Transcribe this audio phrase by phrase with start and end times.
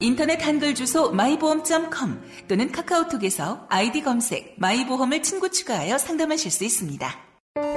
[0.00, 7.14] 인터넷 한글 주소 마이보험.com 또는 카카오톡에서 아이디 검색 마이보험을 친구 추가하여 상담하실 수 있습니다.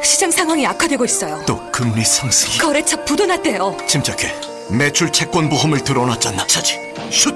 [0.04, 1.44] 시장 상황이 악화되고 있어요.
[1.46, 3.77] 또 금리 상승이 거래처 부도 났대요.
[3.88, 4.34] 침착해
[4.71, 6.77] 매출 채권 보험을 들어놨잖아 차지
[7.12, 7.35] 슛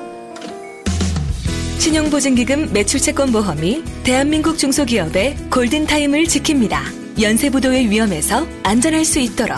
[1.80, 7.22] 신용보증기금 매출채권보험이 대한민국 중소기업의 골든타임을 지킵니다.
[7.22, 9.58] 연쇄부도의 위험에서 안전할 수 있도록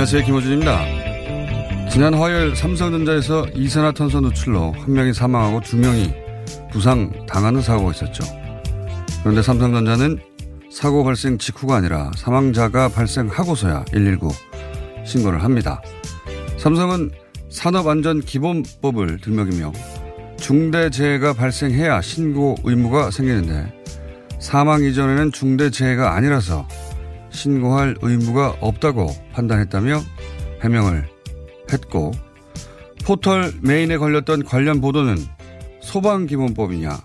[0.00, 0.24] 안녕하세요.
[0.24, 1.90] 김호준입니다.
[1.90, 6.14] 지난 화요일 삼성전자에서 이산화탄소 노출로 한 명이 사망하고 두 명이
[6.72, 8.24] 부상 당하는 사고가 있었죠.
[9.20, 10.18] 그런데 삼성전자는
[10.72, 14.30] 사고 발생 직후가 아니라 사망자가 발생하고서야 119
[15.04, 15.82] 신고를 합니다.
[16.56, 17.10] 삼성은
[17.50, 19.70] 산업안전기본법을 들먹이며
[20.38, 23.70] 중대재해가 발생해야 신고 의무가 생기는데
[24.38, 26.66] 사망 이전에는 중대재해가 아니라서
[27.30, 30.00] 신고할 의무가 없다고 판단했다며
[30.62, 31.08] 해명을
[31.72, 32.12] 했고
[33.04, 35.16] 포털 메인에 걸렸던 관련 보도는
[35.80, 36.98] 소방기본법이냐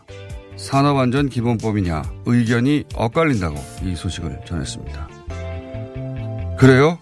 [0.58, 5.10] 산업안전기본법이냐 의견이 엇갈린다고 이 소식을 전했습니다.
[6.58, 6.98] 그래요?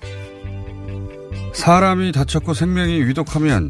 [1.53, 3.69] 사람이 다쳤고 생명이 위독하면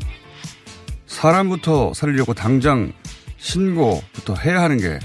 [1.05, 2.93] 사람부터 살리려고 당장
[3.37, 4.99] 신고부터 해야 하는 게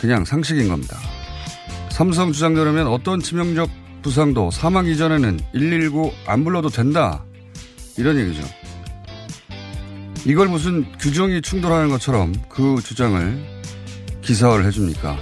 [0.00, 0.96] 그냥 상식인 겁니다.
[1.90, 3.68] 삼성 주장대로면 어떤 치명적
[4.02, 7.24] 부상도 사망 이전에는 119 안 불러도 된다.
[7.98, 8.42] 이런 얘기죠.
[10.24, 13.44] 이걸 무슨 규정이 충돌하는 것처럼 그 주장을
[14.22, 15.16] 기사화를 해줍니까?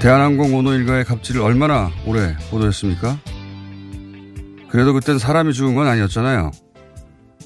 [0.00, 3.18] 대한항공 오너 일가의 갑질을 얼마나 오래 보도했습니까?
[4.68, 6.50] 그래도 그땐 사람이 죽은 건 아니었잖아요.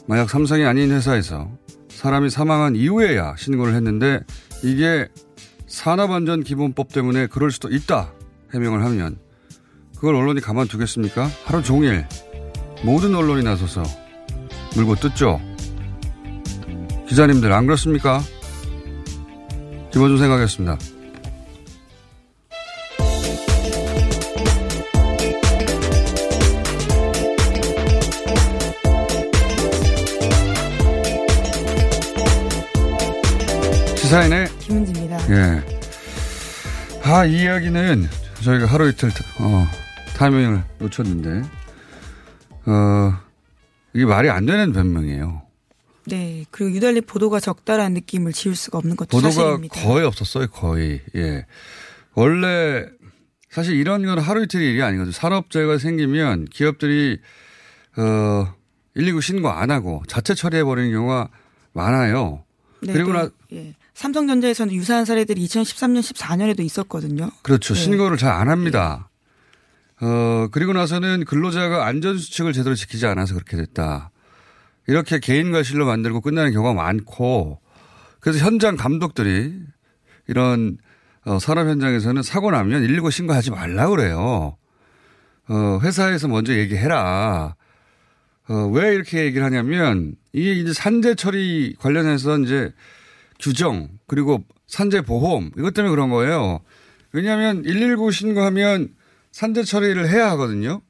[0.07, 1.51] 만약 삼성이 아닌 회사에서
[1.89, 4.21] 사람이 사망한 이후에야 신고를 했는데
[4.63, 5.09] 이게
[5.77, 8.11] 산업안전기본법 때문에 그럴 수도 있다
[8.55, 9.19] 해명을 하면
[9.95, 11.29] 그걸 언론이 가만두겠습니까?
[11.45, 12.07] 하루 종일
[12.83, 13.83] 모든 언론이 나서서
[14.75, 15.39] 물고 뜯죠.
[17.09, 18.21] 기자님들 안 그렇습니까?
[19.93, 20.79] 김원준 생각했습니다.
[33.97, 34.96] 시사인의 김은지입니다.
[35.31, 35.63] 예.
[37.03, 38.07] 아, 이 이야기는
[38.43, 39.67] 저희가 하루 이틀, 어,
[40.17, 41.43] 타이밍을 놓쳤는데,
[42.67, 43.19] 어,
[43.93, 45.43] 이게 말이 안 되는 변명이에요.
[46.07, 46.45] 네.
[46.51, 49.81] 그리고 유달리 보도가 적다라는 느낌을 지울 수가 없는 것도 보도가 사실입니다.
[49.81, 51.01] 거의 없었어요, 거의.
[51.17, 51.47] 예.
[52.15, 52.87] 원래
[53.51, 55.13] 사실 이런 건 하루 이틀 일이 아니거든요.
[55.13, 57.19] 산업재해가 생기면 기업들이
[57.97, 58.55] 어
[58.95, 61.29] 119 신고 안 하고 자체 처리해 버리는 경우가
[61.73, 62.45] 많아요.
[62.83, 63.75] 네, 그리고 또, 나 예.
[63.97, 67.31] 삼성전자에서는 유사한 사례들이 2013년, 14년에도 있었거든요.
[67.43, 67.73] 그렇죠.
[67.73, 67.81] 네.
[67.81, 69.09] 신고를 잘 안 합니다.
[70.03, 74.11] 어, 그리고 나서는 근로자가 안전수칙을 제대로 지키지 않아서 그렇게 됐다.
[74.87, 77.59] 이렇게 개인 과실로 만들고 끝나는 경우가 많고,
[78.21, 79.55] 그래서 현장 감독들이
[80.29, 80.77] 이런
[81.25, 84.59] 어, 산업 현장에서는 사고 나면 119 신고하지 말라 그래요.
[85.49, 87.55] 어, 회사에서 먼저 얘기해라.
[88.49, 92.73] 어, 왜 이렇게 얘기를 하냐면 이게 이제 산재 처리 관련해서 이제
[93.39, 96.61] 규정 그리고 산재 보험 이것 때문에 그런 거예요.
[97.13, 98.95] 왜냐하면 119 신고하면
[99.33, 100.83] 산재 처리를 해야 하거든요.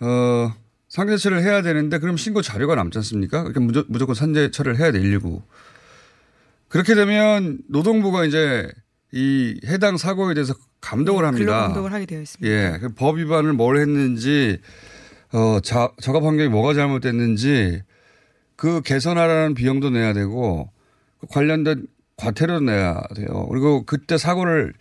[0.00, 0.54] 어,
[0.88, 3.38] 산재 처리를 해야 되는데 그럼 신고 자료가 남지 않습니까?
[3.44, 5.42] 그러니까 무조, 무조건 산재 처리를 해야 돼 119.
[6.68, 8.68] 그렇게 되면 노동부가 이제
[9.12, 11.44] 이 해당 사고에 대해서 감독을 합니다.
[11.44, 12.50] 근로 감독을 하게 되어 있습니다.
[12.50, 12.78] 예.
[12.78, 14.58] 그법 위반을 뭘 했는지,
[15.32, 17.82] 어, 자, 작업 환경이 뭐가 잘못됐는지,
[18.56, 20.71] 그 개선하라는 비용도 내야 되고, 그
[21.30, 21.86] 관련된
[22.16, 23.46] 과태료도 내야 돼요.
[23.50, 24.74] 그리고 그때 사고를,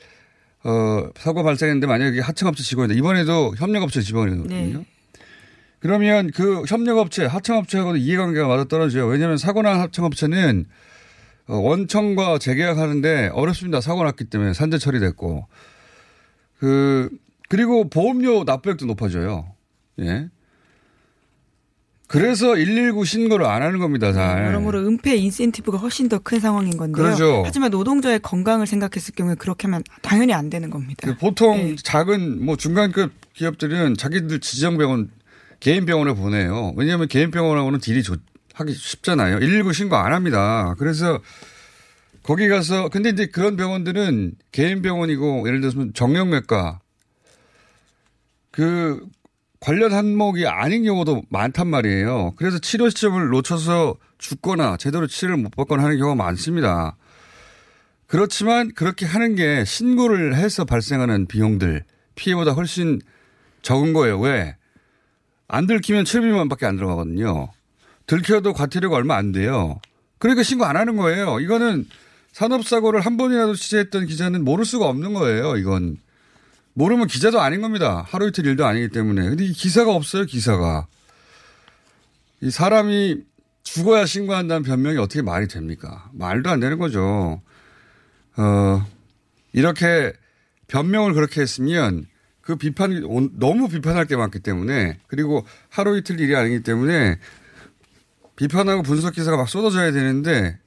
[0.64, 4.80] 어, 사고 발생했는데 만약에 하청업체 직원인데, 이번에도 협력업체 직원이거든요.
[4.80, 4.86] 네.
[5.80, 9.08] 그러면 그 협력업체, 하청업체하고도 이해관계가 맞아 떨어져요.
[9.08, 10.66] 왜냐하면 사고 난 하청업체는
[11.48, 13.82] 어, 원청과 재계약하는데 어렵습니다.
[13.82, 15.48] 사고 났기 때문에 산재 처리됐고.
[16.60, 17.10] 그,
[17.50, 19.54] 그리고 보험료 납부액도 높아져요.
[20.00, 20.30] 예.
[22.12, 24.46] 그래서 119 신고를 안 하는 겁니다, 잘.
[24.46, 27.04] 여러모로 은폐 인센티브가 훨씬 더 큰 상황인 건데요.
[27.06, 27.44] 그러죠.
[27.46, 31.08] 하지만 노동자의 건강을 생각했을 경우에 그렇게 하면 당연히 안 되는 겁니다.
[31.08, 31.76] 그 보통 네.
[31.82, 35.10] 작은 뭐 중간급 기업들은 자기들 지정 병원
[35.62, 36.74] 개인 병원에 보내요.
[36.76, 38.20] 왜냐하면 개인 병원하고는 딜이 좋,
[38.56, 39.40] 하기 쉽잖아요.
[39.40, 40.76] 119 신고 안 합니다.
[40.78, 41.20] 그래서
[42.24, 46.82] 거기 가서 근데 이제 그런 병원들은 개인 병원이고 예를 들어서 정형외과
[48.52, 49.08] 그
[49.62, 52.34] 관련 항목이 아닌 경우도 많단 말이에요.
[52.36, 56.98] 그래서 치료 시점을 놓쳐서 죽거나 제대로 치료를 못 받거나 하는 경우가 많습니다.
[58.08, 61.84] 그렇지만 그렇게 하는 게 신고를 해서 발생하는 비용들
[62.16, 63.02] 피해보다 훨씬
[63.62, 64.20] 적은 거예요.
[64.20, 64.58] 왜?
[65.48, 67.50] 안 들키면 700만 밖에 안 들어가거든요.
[68.08, 69.80] 들켜도 과태료가 얼마 안 돼요.
[70.18, 71.40] 그러니까 신고 안 하는 거예요.
[71.40, 71.86] 이거는
[72.32, 75.56] 산업사고를 한 번이라도 취재했던 기자는 모를 수가 없는 거예요.
[75.58, 75.98] 이건.
[76.74, 78.06] 모르면 기자도 아닌 겁니다.
[78.08, 79.22] 하루 이틀 일도 아니기 때문에.
[79.30, 80.88] 근데 이 기사가 없어요, 기사가.
[82.42, 83.18] 이 사람이
[83.64, 86.10] 죽어야 신고한다는 변명이 어떻게 말이 됩니까?
[86.14, 87.42] 말도 안 되는 거죠.
[88.38, 88.86] 어,
[89.54, 90.14] 이렇게
[90.68, 92.06] 변명을 그렇게 했으면
[92.42, 97.20] 그 비판이 온- 너무 비판할 게 많기 때문에 그리고 하루 이틀 일이 아니기 때문에
[98.36, 100.58] 비판하고 분석 기사가 막 쏟아져야 되는데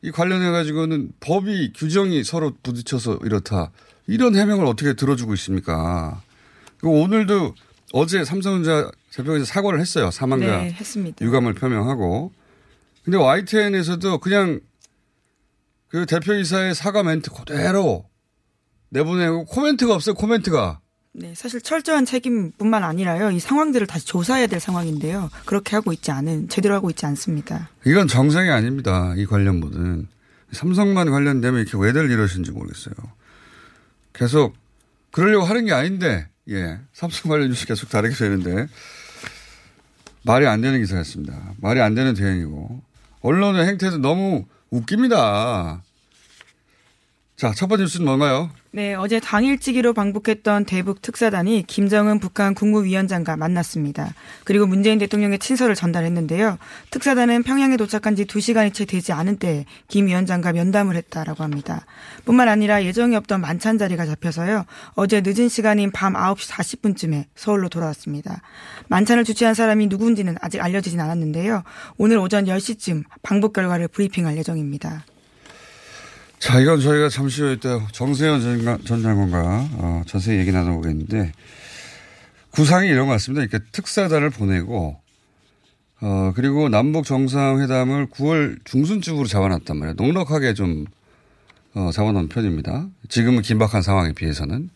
[0.00, 3.70] 이 관련해 가지고는 법이 규정이 서로 부딪혀서 이렇다.
[4.06, 6.22] 이런 해명을 어떻게 들어주고 있습니까?
[6.82, 7.54] 오늘도
[7.92, 10.10] 어제 삼성전자 대표에서 사과를 했어요.
[10.10, 11.24] 사망자 네, 했습니다.
[11.24, 12.32] 유감을 표명하고.
[13.04, 14.60] 근데 YTN에서도 그냥
[15.88, 18.06] 그 대표이사의 사과 멘트 그대로
[18.88, 20.14] 내보내고 코멘트가 없어요.
[20.14, 20.80] 코멘트가.
[21.14, 23.30] 네, 사실 철저한 책임뿐만 아니라요.
[23.32, 25.28] 이 상황들을 다시 조사해야 될 상황인데요.
[25.44, 27.68] 그렇게 하고 있지 않은 제대로 하고 있지 않습니다.
[27.84, 29.12] 이건 정상이 아닙니다.
[29.16, 30.08] 이 관련 모든.
[30.52, 32.94] 삼성만 관련되면 이렇게 왜들 이러시는지 모르겠어요.
[34.12, 34.54] 계속
[35.10, 36.78] 그러려고 하는 게 아닌데, 예.
[36.92, 38.66] 삼성 관련 뉴스 계속 다르게 되는데,
[40.24, 41.54] 말이 안 되는 기사였습니다.
[41.58, 42.82] 말이 안 되는 대응이고,
[43.20, 45.82] 언론의 행태도 너무 웃깁니다.
[47.42, 48.50] 자, 첫 번째 뉴스는 뭔가요?
[48.70, 54.14] 네, 어제 당일치기로 방북했던 대북 특사단이 김정은 북한 국무위원장과 만났습니다.
[54.44, 56.56] 그리고 문재인 대통령의 친서를 전달했는데요.
[56.92, 61.84] 특사단은 평양에 도착한 지 2시간이 채 되지 않은 때에 김 위원장과 면담을 했다라고 합니다.
[62.24, 64.64] 뿐만 아니라 예정이 없던 만찬 자리가 잡혀서요.
[64.94, 68.40] 어제 늦은 시간인 밤 9시 40분쯤에 서울로 돌아왔습니다.
[68.86, 71.64] 만찬을 주최한 사람이 누군지는 아직 알려지진 않았는데요.
[71.98, 75.02] 오늘 오전 10시쯤 방북 결과를 브리핑할 예정입니다.
[76.42, 81.30] 자, 이건 저희가 잠시 후에 또 정세현 전, 전 장관과 어, 자세히 얘기 나눠보겠는데
[82.50, 83.42] 구상이 이런 것 같습니다.
[83.42, 84.96] 이렇게 특사단을 보내고
[86.00, 89.94] 어, 그리고 남북 정상회담을 9월 중순쯤으로 잡아놨단 말이에요.
[89.96, 90.84] 넉넉하게 좀
[91.74, 92.88] 어, 잡아놓은 편입니다.
[93.08, 94.68] 지금은 긴박한 상황에 비해서는.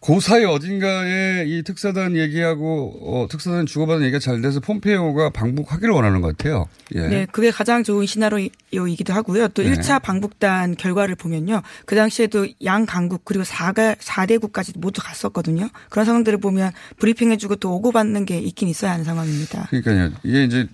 [0.00, 6.22] 그 사이 어딘가에 이 특사단 얘기하고 어, 특사단 주고받은 얘기가 잘 돼서 폼페이오가 방북하기를 원하는
[6.22, 6.68] 것 같아요.
[6.94, 7.06] 예.
[7.06, 9.48] 네, 그게 가장 좋은 시나리오이기도 하고요.
[9.48, 9.72] 또 네.
[9.72, 11.60] 1차 방북단 결과를 보면요.
[11.84, 15.68] 그 당시에도 양 강국 그리고 4가 4대국까지 모두 갔었거든요.
[15.90, 19.66] 그런 상황들을 보면 브리핑 해 주고 또 오고 받는 게 있긴 있어야 하는 상황입니다.
[19.66, 20.12] 그러니까요.
[20.22, 20.66] 이게 이제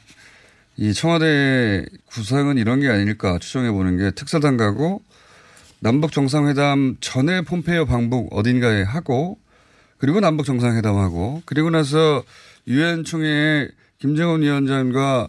[0.77, 5.03] 이 청와대 구상은 이런 게 아닐까 추정해 보는 게 특사단 가고
[5.87, 9.39] 남북 정상회담 전에 폼페이오 방북 어딘가에 하고
[9.99, 12.25] 그리고 남북 정상회담하고 그리고 나서
[12.67, 13.69] 유엔 총회에
[14.01, 15.29] 김정은 위원장과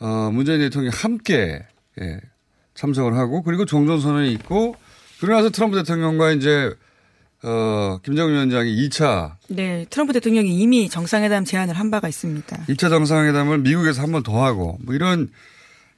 [0.00, 1.66] 어, 문재인 대통령이 함께
[2.00, 2.18] 예,
[2.76, 4.74] 참석을 하고 그리고 종전 선언이 있고
[5.20, 6.72] 그러고 나서 트럼프 대통령과 이제
[7.42, 12.56] 어, 김정은 위원장이 2차 네, 트럼프 대통령이 이미 정상회담 제안을 한 바가 있습니다.
[12.70, 15.28] 2차 정상회담을 미국에서 한 번 더 하고 뭐 이런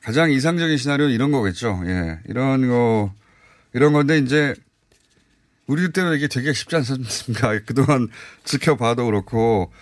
[0.02, 1.80] 가장 이상적인 시나리오는 이런 거겠죠.
[1.84, 2.18] 예.
[2.28, 3.12] 이런 거
[3.72, 4.54] 이런 건데 이제
[5.66, 7.60] 우리 때는 이게 되게 쉽지 않습니까?
[7.66, 8.08] 그동안
[8.44, 9.72] 지켜봐도 그렇고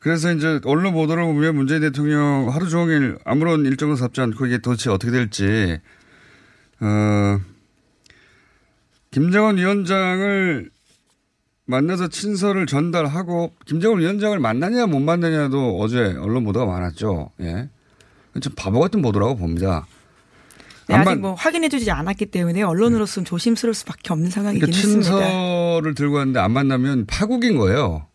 [0.00, 4.90] 그래서 이제 언론 보도를 보면 문재인 대통령 하루 종일 아무런 일정도 잡지 않고 이게 도대체
[4.90, 5.78] 어떻게 될지
[6.80, 7.40] 어
[9.12, 10.70] 김정은 위원장을
[11.66, 17.30] 만나서 친서를 전달하고 김정은 위원장을 만나냐 못 만나냐도 어제 언론 보도가 많았죠.
[17.40, 17.68] 예.
[18.40, 19.86] 좀 바보 같은 보도라고 봅니다.
[20.92, 25.10] 네, 아직 뭐 확인해주지 않았기 때문에 언론으로서는 조심스러울 수밖에 없는 상황이긴 그러니까 했습니다.
[25.10, 28.06] 친서를 들고 왔는데 안 만나면 파국인 거예요.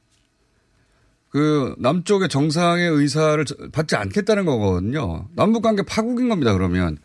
[1.30, 5.28] 그 남쪽의 정상의 의사를 받지 않겠다는 거거든요.
[5.36, 6.54] 남북 관계 파국인 겁니다.
[6.54, 6.98] 그러면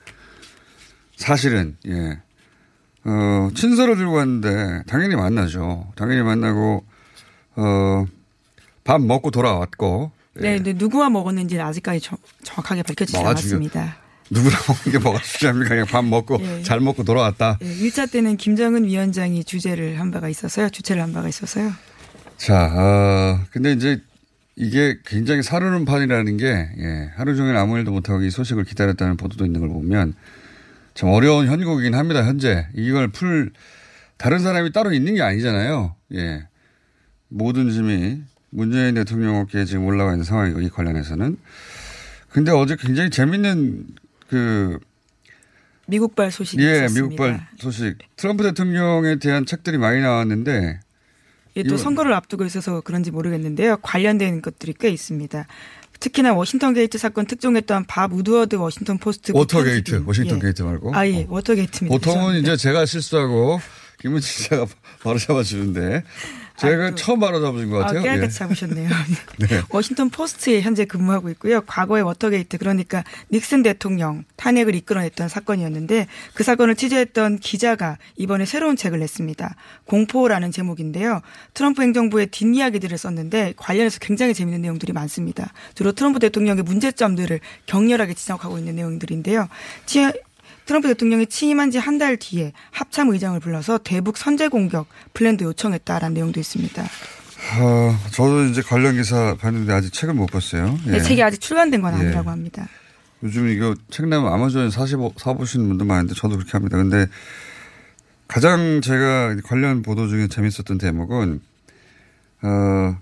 [1.17, 2.19] 사실은 예.
[3.05, 5.93] 어, 친서를 들고 왔는데 당연히 만나죠.
[5.97, 6.85] 당연히 만나고
[7.57, 8.07] 어,
[8.85, 13.97] 밥 먹고 돌아왔고 네, 근데 누구와 먹었는지는 아직까지 저- 정확하게 밝혀지지 않았습니다.
[14.33, 15.69] 누구랑 먹는 게 뭐가 중요합니까?
[15.69, 16.63] 그냥 밥 먹고 예.
[16.63, 17.59] 잘 먹고 돌아왔다.
[17.61, 20.71] 네, 1차 때는 김정은 위원장이 주제를 한 바가 있어서요.
[20.71, 21.73] 주체를 한 바가 있어서요.
[22.39, 24.01] 자, 어, 근데 이제
[24.57, 29.45] 이게 굉장히 사르는 판이라는 게, 예, 하루 종일 아무 일도 못하고 이 소식을 기다렸다는 보도도
[29.47, 30.15] 있는 걸 보면
[30.95, 32.67] 참 어려운 현국이긴 합니다, 현재.
[32.75, 33.53] 이걸 풀,
[34.17, 35.95] 다른 사람이 따로 있는 게 아니잖아요.
[36.15, 36.47] 예.
[37.29, 41.39] 모든 짐이 문재인 대통령 어깨에 지금 올라가 있는 상황이고, 이 관련해서는.
[42.29, 43.87] 근데 어제 굉장히 재밌는
[44.33, 44.79] 그,
[45.87, 47.03] 미국발 소식이 예, 있었습니다.
[47.03, 47.97] 미국발 소식.
[48.17, 50.81] 트럼프 대통령에 대한 책들이 많이 나왔는데,
[51.55, 53.77] 이게 또 선거를 앞두고 있어서 그런지 모르겠는데요.
[53.83, 55.47] 관련된 것들이 꽤 있습니다.
[56.01, 60.41] 특히나 워싱턴 게이트 사건 특종했던 밥 우드워드 워싱턴 포스트 워터 게이트, 편집인- 워싱턴 예.
[60.41, 60.95] 게이트 말고.
[60.97, 61.95] 아, 예, 워터 게이트입니다.
[61.95, 62.53] 보통은 죄송합니다.
[62.55, 63.61] 이제 제가 실수하고
[64.01, 64.67] 김은지 기자가
[65.05, 66.03] 바로 잡아주는데
[66.57, 68.03] 제가 처음 바로 잡으신 것 아, 같아요.
[68.03, 68.39] 깨알같이 예.
[68.39, 68.89] 잡으셨네요.
[69.41, 69.63] 네.
[69.71, 71.63] 워싱턴 포스트에 현재 근무하고 있고요.
[71.63, 78.99] 과거에 워터게이트 그러니까 닉슨 대통령 탄핵을 이끌어냈던 사건이었는데 그 사건을 취재했던 기자가 이번에 새로운 책을
[79.01, 79.57] 냈습니다.
[79.87, 81.21] 공포라는 제목인데요.
[81.55, 85.53] 트럼프 행정부의 뒷이야기들을 썼는데 관련해서 굉장히 재밌는 내용들이 많습니다.
[85.75, 89.49] 주로 트럼프 대통령의 문제점들을 격렬하게 지적하고 있는 내용들인데요.
[89.87, 90.13] 치-
[90.67, 96.15] 트럼프 대통령이 취임한 지 한 달 뒤에 합참 의장을 불러서 대북 선제 공격 플랜도 요청했다라는
[96.15, 96.83] 내용도 있습니다.
[97.55, 100.79] 아, 저도 이제 관련 기사 봤는데 아직 책을 못 봤어요.
[100.87, 100.91] 예.
[100.93, 101.99] 네, 책이 아직 출간된 건 예.
[101.99, 102.69] 아니라고 합니다.
[103.25, 106.77] 요즘 이거 책 나면 아마존에 사시고, 사보시는 분도 많은데 저도 그렇게 합니다.
[106.77, 107.07] 근데
[108.29, 111.41] 가장 제가 관련 보도 중에 재밌었던 대목은,
[112.43, 112.97] 어,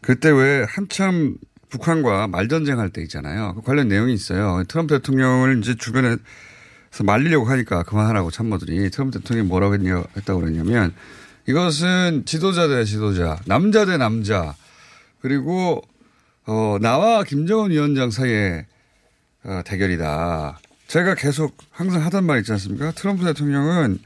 [0.00, 1.36] 그때 왜 한참
[1.70, 3.54] 북한과 말전쟁 할 때 있잖아요.
[3.56, 4.62] 그 관련 내용이 있어요.
[4.68, 6.16] 트럼프 대통령을 이제 주변에
[6.90, 10.94] 서 말리려고 하니까 그만하라고 참모들이 트럼프 대통령이 뭐라고 했냐, 했다고 그랬냐면
[11.46, 14.54] 이것은 지도자 대 지도자, 남자 대 남자,
[15.20, 15.82] 그리고
[16.46, 18.66] 어, 나와 김정은 위원장 사이에
[19.44, 20.58] 어, 대결이다.
[20.86, 22.92] 제가 계속 항상 하던 말 있지 않습니까?
[22.92, 23.98] 트럼프 대통령은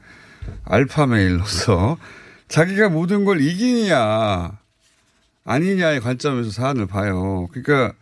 [0.65, 1.97] 알파메일로서
[2.49, 4.59] 자기가 모든 걸 이기느냐
[5.45, 7.47] 아니냐의 관점에서 사안을 봐요.
[7.51, 7.93] 그러니까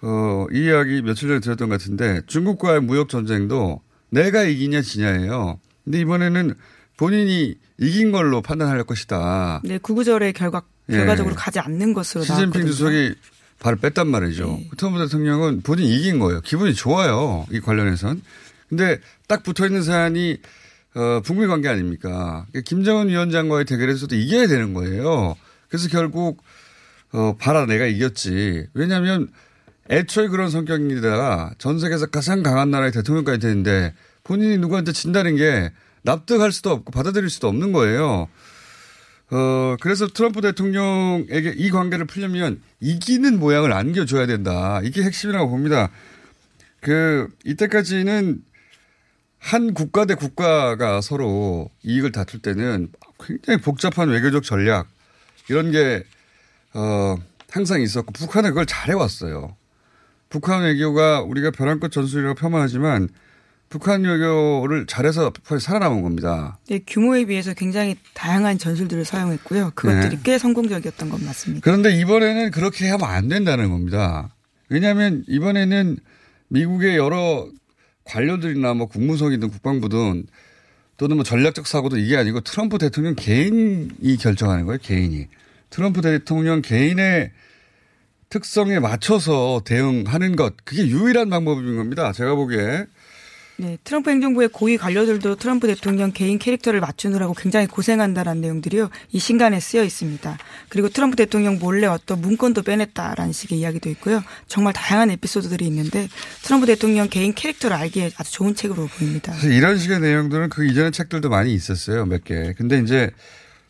[0.00, 5.60] 어, 이 이야기 며칠 전에 들었던 것 같은데 중국과의 무역 전쟁도 내가 이기냐 지냐예요.
[5.84, 6.54] 근데 이번에는
[6.96, 9.62] 본인이 이긴 걸로 판단할 것이다.
[9.64, 10.96] 네, 구구절의 결과 예.
[10.96, 12.66] 결과적으로 가지 않는 것으로 시진핑.
[12.66, 13.14] 주석이
[13.60, 14.58] 발을 뺐단 말이죠.
[14.76, 16.40] 트럼프 대통령은 본인이 이긴 거예요.
[16.40, 17.46] 기분이 좋아요.
[17.50, 18.22] 이 관련해선.
[18.68, 20.38] 근데 딱 붙어 있는 사안이
[20.94, 22.46] 어, 북미 관계 아닙니까?
[22.64, 25.36] 김정은 위원장과의 대결에서도 이겨야 되는 거예요.
[25.68, 26.42] 그래서 결국
[27.12, 28.66] 어, 봐라 내가 이겼지.
[28.74, 29.28] 왜냐하면
[29.90, 36.52] 애초에 그런 성격인데다가 전 세계에서 가장 강한 나라의 대통령까지 되는데 본인이 누구한테 진다는 게 납득할
[36.52, 38.28] 수도 없고 받아들일 수도 없는 거예요.
[39.30, 44.80] 어, 그래서 트럼프 대통령에게 이 관계를 풀려면 이기는 모양을 안겨줘야 된다.
[44.82, 45.90] 이게 핵심이라고 봅니다.
[46.80, 48.42] 그, 이때까지는
[49.38, 52.90] 한 국가 대 국가가 서로 이익을 다툴 때는
[53.22, 54.88] 굉장히 복잡한 외교적 전략,
[55.50, 56.04] 이런 게,
[56.72, 57.16] 어,
[57.50, 59.57] 항상 있었고, 북한은 그걸 잘해왔어요.
[60.28, 63.08] 북한 외교가 우리가 벼랑 끝 전술이라고 폄하하지만,
[63.68, 66.58] 북한 외교를 잘해서 북한이 살아남은 겁니다.
[66.68, 69.72] 네, 규모에 비해서 굉장히 다양한 전술들을 사용했고요.
[69.74, 70.20] 그것들이 네.
[70.22, 71.60] 꽤 성공적이었던 건 맞습니다.
[71.62, 74.34] 그런데 이번에는 그렇게 하면 안 된다는 겁니다.
[74.70, 75.98] 왜냐하면 이번에는
[76.48, 77.46] 미국의 여러
[78.04, 80.26] 관료들이나 뭐 국무성이든 국방부든
[80.96, 84.78] 또는 뭐 전략적 사고도 이게 아니고 트럼프 대통령 개인이 결정하는 거예요.
[84.82, 85.28] 개인이.
[85.70, 87.30] 트럼프 대통령 개인의
[88.30, 90.54] 특성에 맞춰서 대응하는 것.
[90.64, 92.12] 그게 유일한 방법인 겁니다.
[92.12, 92.86] 제가 보기에.
[93.60, 98.88] 네, 트럼프 행정부의 고위 관료들도 트럼프 대통령 개인 캐릭터를 맞추느라고 굉장히 고생한다라는 내용들이요.
[99.10, 100.38] 이 신간에 쓰여 있습니다.
[100.68, 104.22] 그리고 트럼프 대통령 몰래 어떤 문건도 빼냈다라는 식의 이야기도 있고요.
[104.46, 106.06] 정말 다양한 에피소드들이 있는데
[106.44, 109.34] 트럼프 대통령 개인 캐릭터를 알기에 아주 좋은 책으로 보입니다.
[109.42, 112.06] 이런 식의 내용들은 그 이전의 책들도 많이 있었어요.
[112.06, 112.52] 몇 개.
[112.52, 113.10] 근데 이제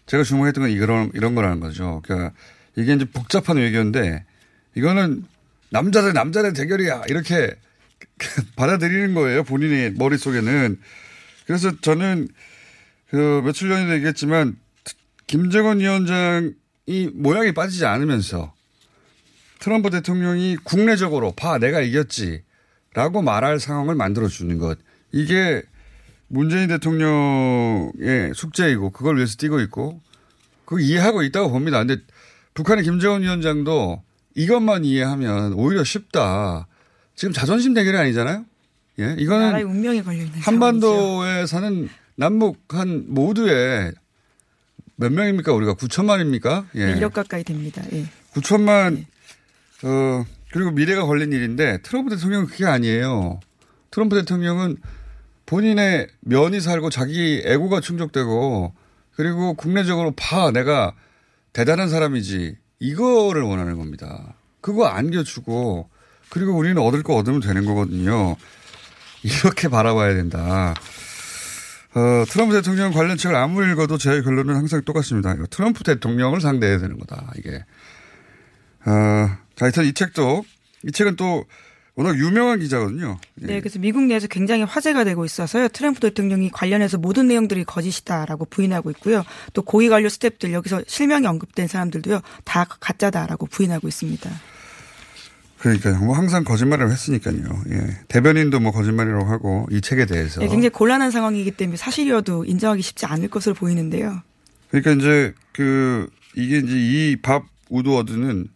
[0.05, 2.03] 제가 주목했던 건 이런, 이런 거라는 거죠.
[2.05, 2.33] 그러니까
[2.77, 4.27] 이게 이제 복잡한 외교인데
[4.78, 5.25] 이거는
[5.70, 7.02] 남자 대 남자 대 대결이야.
[7.08, 7.52] 이렇게
[8.54, 9.42] 받아들이는 거예요.
[9.42, 10.78] 본인의 머릿속에는.
[11.47, 12.28] 그래서 저는
[13.11, 14.56] 그 며칠 전에도 얘기했지만
[15.26, 18.54] 김정은 위원장이 모양이 빠지지 않으면서
[19.58, 22.42] 트럼프 대통령이 국내적으로 봐 내가 이겼지
[22.94, 24.78] 라고 말할 상황을 만들어 주는 것.
[25.11, 25.62] 이게
[26.28, 30.00] 문재인 대통령의 숙제이고 그걸 위해서 뛰고 있고
[30.64, 31.78] 그거 이해하고 있다고 봅니다.
[31.85, 32.00] 근데
[32.54, 34.04] 북한의 김정은 위원장도
[34.38, 36.68] 이것만 이해하면 오히려 쉽다.
[37.16, 38.45] 지금 자존심 대결이 아니잖아요.
[39.00, 43.92] 예, 이거는 운명이 걸려 있는 한반도에 사는 남북 한 모두의
[44.95, 45.52] 몇 명입니까?
[45.52, 46.66] 우리가 9천만입니까?
[46.76, 46.87] 예.
[46.87, 47.83] 네, 1억 가까이 됩니다.
[47.92, 48.04] 예.
[48.33, 49.04] 9천만
[49.83, 53.40] 어 그리고 미래가 걸린 일인데 트럼프 대통령은 그게 아니에요.
[53.90, 54.76] 트럼프 대통령은
[55.47, 58.73] 본인의 면이 살고 자기 애고가 충족되고
[59.16, 60.95] 그리고 국내적으로 봐 내가
[61.52, 64.35] 대단한 사람이지 이거를 원하는 겁니다.
[64.61, 65.88] 그거 안겨주고
[66.28, 68.37] 그리고 우리는 얻을 거 얻으면 되는 거거든요.
[69.23, 70.75] 이렇게 바라봐야 된다.
[71.94, 75.35] 어, 트럼프 대통령 관련 책을 아무리 읽어도 제 결론은 항상 똑같습니다.
[75.50, 77.32] 트럼프 대통령을 상대해야 되는 거다.
[77.37, 77.64] 이게.
[78.87, 80.44] 어, 자, 하여튼 이 책도
[80.85, 81.44] 이 책은 또
[81.99, 83.19] 워낙 유명한 기자거든요.
[83.43, 83.47] 예.
[83.47, 85.67] 네, 그래서 미국 내에서 굉장히 화제가 되고 있어서요.
[85.67, 89.25] 트럼프 대통령이 관련해서 모든 내용들이 거짓이다라고 부인하고 있고요.
[89.52, 92.21] 또 고위 관료 스탭들 여기서 실명이 언급된 사람들도요.
[92.45, 94.31] 다 가짜다라고 부인하고 있습니다.
[95.59, 95.99] 그러니까요.
[95.99, 97.65] 뭐 항상 거짓말을 했으니까요.
[97.71, 97.99] 예.
[98.06, 100.39] 대변인도 뭐 거짓말이라고 하고 이 책에 대해서.
[100.39, 104.23] 네, 굉장히 곤란한 상황이기 때문에 사실이어도 인정하기 쉽지 않을 것으로 보이는데요.
[104.71, 108.47] 그러니까 이제 그 이게 이제 이 밥 우드워드는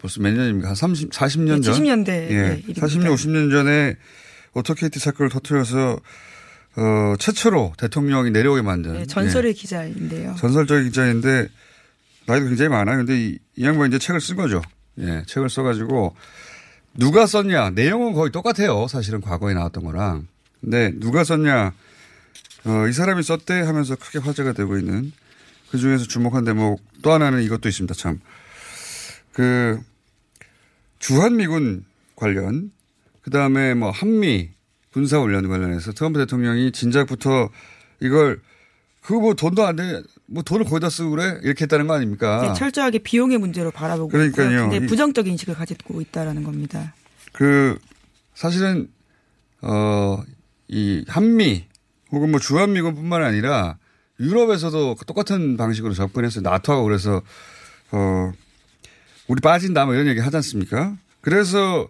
[0.00, 0.68] 벌써 몇 년입니까?
[0.68, 1.74] 한 30, 40년 전?
[1.74, 2.08] 70년대.
[2.08, 2.34] 예.
[2.34, 3.96] 네, 40년, 50년 전에
[4.54, 6.00] 오토케이티 사건을 터트려서
[6.76, 8.94] 어, 최초로 대통령이 내려오게 만든.
[8.94, 9.52] 네, 전설의 예.
[9.52, 10.34] 기자인데요.
[10.38, 11.48] 전설적인 기자인데
[12.26, 12.98] 나이도 굉장히 많아요.
[12.98, 14.62] 근데 이, 이 양반 이제 책을 쓴 거죠.
[14.98, 16.14] 예, 책을 써가지고
[16.94, 18.86] 누가 썼냐 내용은 거의 똑같아요.
[18.88, 20.26] 사실은 과거에 나왔던 거랑.
[20.60, 21.72] 근데 누가 썼냐
[22.64, 25.12] 어, 이 사람이 썼대 하면서 크게 화제가 되고 있는
[25.70, 27.94] 그 중에서 주목한 대목 또 하나는 이것도 있습니다.
[27.94, 28.20] 참.
[29.32, 29.80] 그
[31.00, 31.84] 주한미군
[32.14, 32.70] 관련
[33.22, 34.50] 그 다음에 뭐 한미
[34.92, 37.48] 군사훈련 관련해서 트럼프 대통령이 진작부터
[38.00, 38.40] 이걸
[39.02, 40.02] 그거 뭐 돈도 안 돼.
[40.26, 41.40] 뭐 돈을 거기다 쓰고 그래?
[41.42, 42.42] 이렇게 했다는 거 아닙니까?
[42.42, 44.50] 네, 철저하게 비용의 문제로 바라보고 그러니까요.
[44.50, 44.70] 있고요.
[44.70, 46.94] 근데 부정적인 인식을 가지고 있다라는 겁니다.
[47.32, 47.78] 그
[48.34, 48.88] 사실은
[49.62, 50.22] 어
[50.72, 51.64] 이 한미
[52.12, 53.76] 혹은 뭐 주한미군뿐만 아니라
[54.20, 56.42] 유럽에서도 똑같은 방식으로 접근했어요.
[56.42, 57.22] 나토하고 그래서
[57.90, 58.30] 어
[59.30, 60.96] 우리 빠진다 뭐 이런 얘기 하지 않습니까?
[61.20, 61.88] 그래서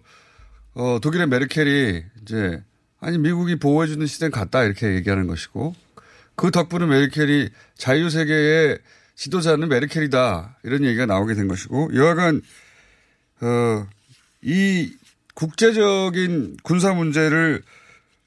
[0.73, 2.63] 어 독일의 메르켈이 이제
[2.99, 5.75] 아니 미국이 보호해주는 시대는 갔다 이렇게 얘기하는 것이고
[6.35, 8.79] 그 덕분에 메르켈이 자유 세계의
[9.15, 10.57] 지도자는 메르켈이다.
[10.63, 12.41] 이런 얘기가 나오게 된 것이고, 여하간,
[13.41, 13.87] 어,
[14.41, 14.91] 이
[15.35, 17.61] 국제적인 군사 문제를,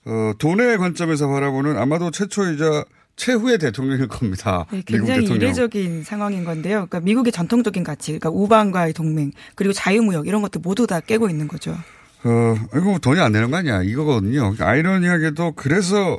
[0.05, 2.85] 어, 돈의 관점에서 바라보는 아마도 최초이자
[3.17, 4.67] 최후의 대통령일 겁니다.
[4.71, 5.49] 네, 굉장히 미국 대통령.
[5.49, 6.87] 이례적인 상황인 건데요.
[6.87, 11.49] 그러니까 미국의 전통적인 가치, 그러니까 우방과의 동맹, 그리고 자유무역 이런 것들 모두 다 깨고 있는
[11.49, 11.77] 거죠.
[12.25, 13.83] 어, 이거 뭐 돈이 안 되는 거 아니야.
[13.83, 14.55] 이거거든요.
[14.59, 16.19] 아이러니하게도 그래서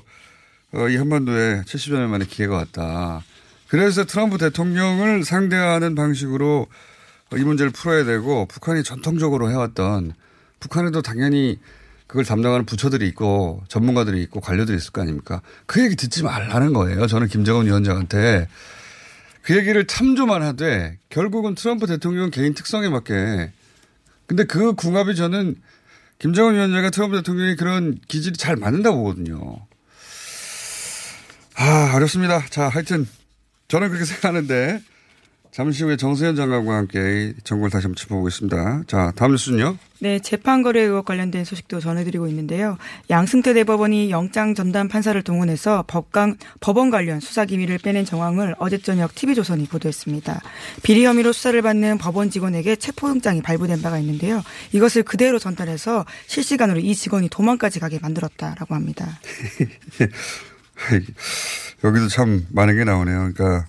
[0.73, 3.23] 어, 이 한반도에 70여 년 만에 기회가 왔다.
[3.67, 6.67] 그래서 트럼프 대통령을 상대하는 방식으로
[7.35, 10.13] 이 문제를 풀어야 되고 북한이 전통적으로 해왔던
[10.59, 11.59] 북한에도 당연히
[12.07, 15.41] 그걸 담당하는 부처들이 있고 전문가들이 있고 관료들이 있을 거 아닙니까?
[15.65, 17.07] 그 얘기 듣지 말라는 거예요.
[17.07, 18.47] 저는 김정은 위원장한테
[19.41, 23.51] 그 얘기를 참조만 하되 결국은 트럼프 대통령 개인 특성에 맞게
[24.27, 25.55] 근데 그 궁합이 저는
[26.19, 29.57] 김정은 위원장과 트럼프 대통령이 그런 기질이 잘 맞는다고 보거든요.
[31.57, 32.45] 아, 어렵습니다.
[32.49, 33.07] 자, 하여튼
[33.67, 34.81] 저는 그렇게 생각하는데
[35.55, 38.83] 잠시 후에 정세현 장관과 함께 정보를 다시 한번 짚어보겠습니다.
[38.87, 39.77] 자, 다음 뉴스는요.
[39.99, 42.77] 네, 재판거래 의혹 관련된 소식도 전해드리고 있는데요.
[43.09, 49.15] 양승태 대법원이 영장 전담 판사를 동원해서 법관, 법원 관련 수사 기밀을 빼낸 정황을 어제 저녁
[49.15, 50.41] TV조선이 보도했습니다.
[50.83, 54.43] 비리 혐의로 수사를 받는 법원 직원에게 체포영장이 발부된 바가 있는데요.
[54.73, 59.21] 이것을 그대로 전달해서 실시간으로 이 직원이 도망까지 가게 만들었다라고 합니다.
[61.85, 63.31] 여기도 참 많은 게 나오네요.
[63.33, 63.67] 그러니까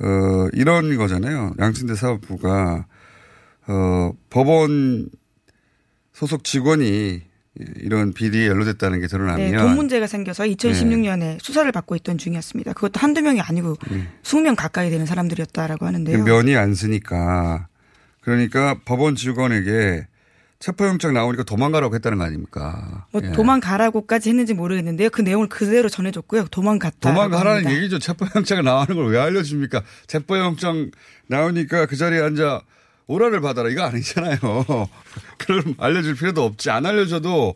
[0.00, 1.54] 어, 이런 거잖아요.
[1.58, 2.86] 양승대 사법부가
[3.68, 5.08] 어, 법원
[6.12, 7.22] 소속 직원이
[7.76, 11.38] 이런 비리에 연루됐다는 게 드러나면 네, 돈 문제가 생겨서 2016년에 네.
[11.40, 12.74] 수사를 받고 있던 중이었습니다.
[12.74, 14.06] 그것도 한두 명이 아니고 네.
[14.22, 16.22] 20명 가까이 되는 사람들이었다라고 하는데요.
[16.24, 17.68] 면이 안 쓰니까
[18.20, 20.06] 그러니까 법원 직원에게
[20.58, 23.06] 체포영장 나오니까 도망가라고 했다는 거 아닙니까?
[23.12, 23.32] 뭐 예.
[23.32, 25.10] 도망가라고까지 했는지 모르겠는데요.
[25.10, 26.46] 그 내용을 그대로 전해줬고요.
[26.50, 27.12] 도망갔다.
[27.12, 27.98] 도망가라는 얘기죠.
[27.98, 29.82] 체포영장 나오는 걸 왜 알려줍니까?
[30.06, 30.90] 체포영장
[31.28, 32.62] 나오니까 그 자리에 앉아
[33.06, 33.68] 오라를 받아라.
[33.68, 34.38] 이거 아니잖아요.
[35.38, 36.70] 그럼 알려줄 필요도 없지.
[36.70, 37.54] 안 알려줘도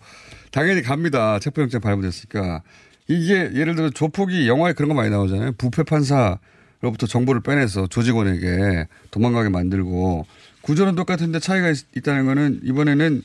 [0.52, 1.38] 당연히 갑니다.
[1.38, 2.62] 체포영장 발부됐으니까.
[3.08, 5.52] 이게 예를 들어 조폭이 영화에 그런 거 많이 나오잖아요.
[5.58, 10.26] 부패 판사로부터 정보를 빼내서 조직원에게 도망가게 만들고
[10.62, 13.22] 구조는 똑같은데 차이가 있, 다는 거는 이번에는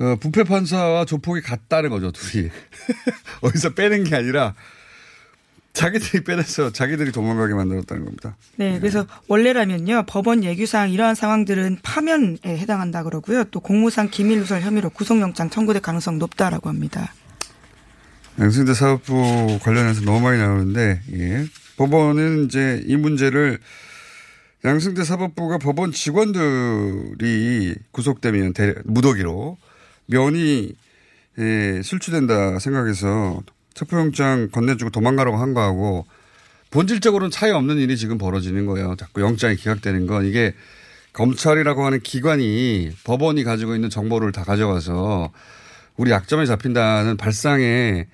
[0.00, 2.10] 어, 부패 판사와 조폭이 같다는 거죠.
[2.12, 2.48] 둘이.
[3.42, 4.54] 어디서 빼는 게 아니라
[5.72, 8.36] 자기들이 빼내서 자기들이 도망가게 만들었다는 겁니다.
[8.56, 13.44] 네, 그래서 원래라면요 법원 예규상 이러한 상황들은 파면에 해당한다 그러고요.
[13.44, 17.12] 또 공무상 기밀 누설 혐의로 구속영장 청구될 가능성 높다라고 합니다.
[18.38, 21.46] 양승대 사업부 관련해서 너무 많이 나오는데 예.
[21.76, 23.58] 법원은 이제 이 문제를
[24.64, 29.58] 양승대 사법부가 법원 직원들이 구속되면 대, 무더기로
[30.06, 30.72] 면이
[31.38, 33.42] 예, 실추된다 생각해서
[33.74, 36.06] 체포영장 건네주고 도망가라고 한 거하고
[36.70, 38.94] 본질적으로는 차이 없는 일이 지금 벌어지는 거예요.
[38.96, 40.54] 자꾸 영장이 기각되는 건 이게
[41.12, 45.32] 검찰이라고 하는 기관이 법원이 가지고 있는 정보를 다 가져가서
[45.96, 48.06] 우리 약점에 잡힌다는 발상의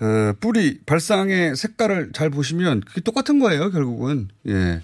[0.00, 3.70] 어, 뿌리 발상의 색깔을 잘 보시면 그게 똑같은 거예요.
[3.70, 4.80] 결국은 예.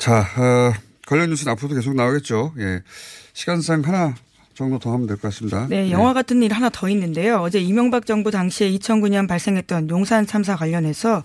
[0.00, 0.72] 자 어,
[1.06, 2.54] 관련 뉴스는 앞으로도 계속 나오겠죠.
[2.58, 2.82] 예.
[3.34, 4.14] 시간상 하나
[4.54, 5.66] 정도 더 하면 될 것 같습니다.
[5.68, 7.36] 네, 영화 같은 일 하나 더 있는데요.
[7.36, 11.22] 어제 이명박 정부 당시에 2009년 발생했던 용산 참사 관련해서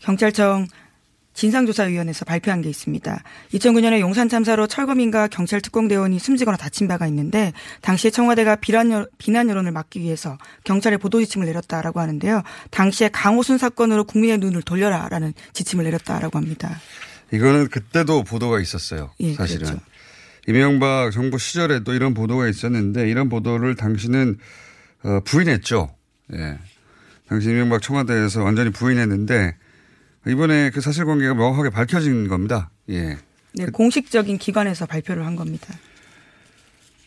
[0.00, 0.68] 경찰청
[1.34, 3.22] 진상조사위원회에서 발표한 게 있습니다.
[3.54, 9.72] 2009년에 용산 참사로 철거민과 경찰 특공대원이 숨지거나 다친 바가 있는데 당시에 청와대가 비난, 비난 여론을
[9.72, 12.42] 막기 위해서 경찰에 보도 지침을 내렸다라고 하는데요.
[12.70, 16.78] 당시에 강호순 사건으로 국민의 눈을 돌려라라는 지침을 내렸다라고 합니다.
[17.32, 19.12] 이거는 그때도 보도가 있었어요.
[19.20, 19.66] 예, 사실은.
[19.66, 19.84] 그렇죠.
[20.46, 24.38] 이명박 정부 시절에도 이런 보도가 있었는데 이런 보도를 당신은
[25.04, 25.94] 어, 부인했죠.
[26.34, 26.58] 예.
[27.28, 29.56] 당시 이명박 청와대에서 완전히 부인했는데
[30.26, 32.70] 이번에 그 사실관계가 명확하게 밝혀진 겁니다.
[32.90, 33.16] 예.
[33.54, 35.74] 네, 공식적인 기관에서 발표를 한 겁니다.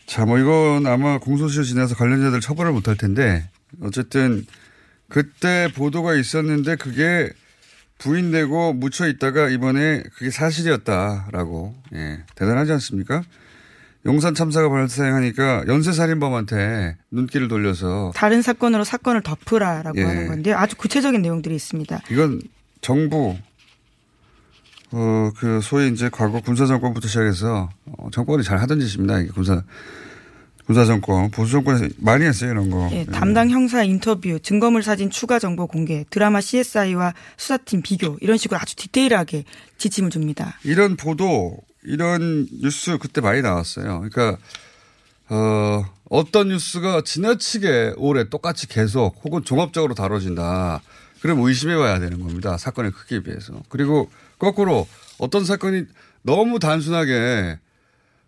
[0.06, 3.48] 자, 뭐 이건 아마 공소시효 지나서 관련자들 처벌을 못할 텐데
[3.80, 4.46] 어쨌든
[5.08, 7.30] 그때 보도가 있었는데 그게
[7.98, 13.22] 부인되고 묻혀 있다가 이번에 그게 사실이었다라고 예, 대단하지 않습니까?
[14.04, 20.04] 용산 참사가 발생하니까 연쇄살인범한테 눈길을 돌려서 다른 사건으로 사건을 덮으라라고 예.
[20.04, 20.56] 하는 건데요.
[20.56, 22.02] 아주 구체적인 내용들이 있습니다.
[22.10, 22.40] 이건
[22.80, 23.36] 정부
[24.92, 29.18] 어 그 소위 이제 과거 군사 정권부터 시작해서 어, 정권이 잘 하던 짓입니다.
[29.20, 29.62] 이게 군사
[30.66, 32.88] 군사 정권 보수 정권에서 많이 했어요 이런 거.
[32.92, 38.58] 예, 담당 형사 인터뷰, 증거물 사진 추가 정보 공개, 드라마 CSI와 수사팀 비교 이런 식으로
[38.60, 39.44] 아주 디테일하게
[39.78, 40.58] 지침을 줍니다.
[40.64, 44.00] 이런 보도, 이런 뉴스 그때 많이 나왔어요.
[44.10, 44.38] 그러니까,
[45.28, 50.82] 어, 어떤 뉴스가 지나치게 오래 똑같이 계속 혹은 종합적으로 다뤄진다.
[51.20, 52.56] 그럼 의심해 봐야 되는 겁니다.
[52.56, 53.62] 사건의 크기에 비해서.
[53.68, 54.86] 그리고 거꾸로
[55.18, 55.84] 어떤 사건이
[56.22, 57.58] 너무 단순하게,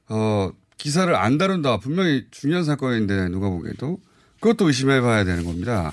[0.08, 1.78] 어, 기사를 안 다룬다.
[1.78, 3.98] 분명히 중요한 사건인데 누가 보기에도
[4.40, 5.92] 그것도 의심해 봐야 되는 겁니다.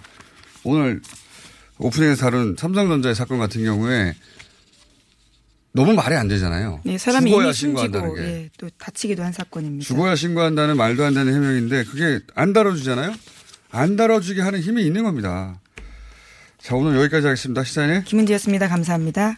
[0.63, 1.01] 오늘
[1.77, 4.15] 오프닝에서 다룬 삼성전자의 사건 같은 경우에
[5.73, 6.79] 너무 말이 안 되잖아요.
[6.85, 8.21] 네, 사람이 죽어야 신고한다는 게.
[8.21, 9.83] 예, 또 다치기도 한 사건입니다.
[9.85, 13.13] 죽어야 신고한다는 말도 안 되는 해명인데 그게 안 다뤄주잖아요.
[13.71, 15.59] 안 다뤄주게 하는 힘이 있는 겁니다.
[16.59, 17.63] 자 오늘 여기까지 하겠습니다.
[17.63, 18.69] 시사인의 김은지였습니다.
[18.69, 19.37] 감사합니다.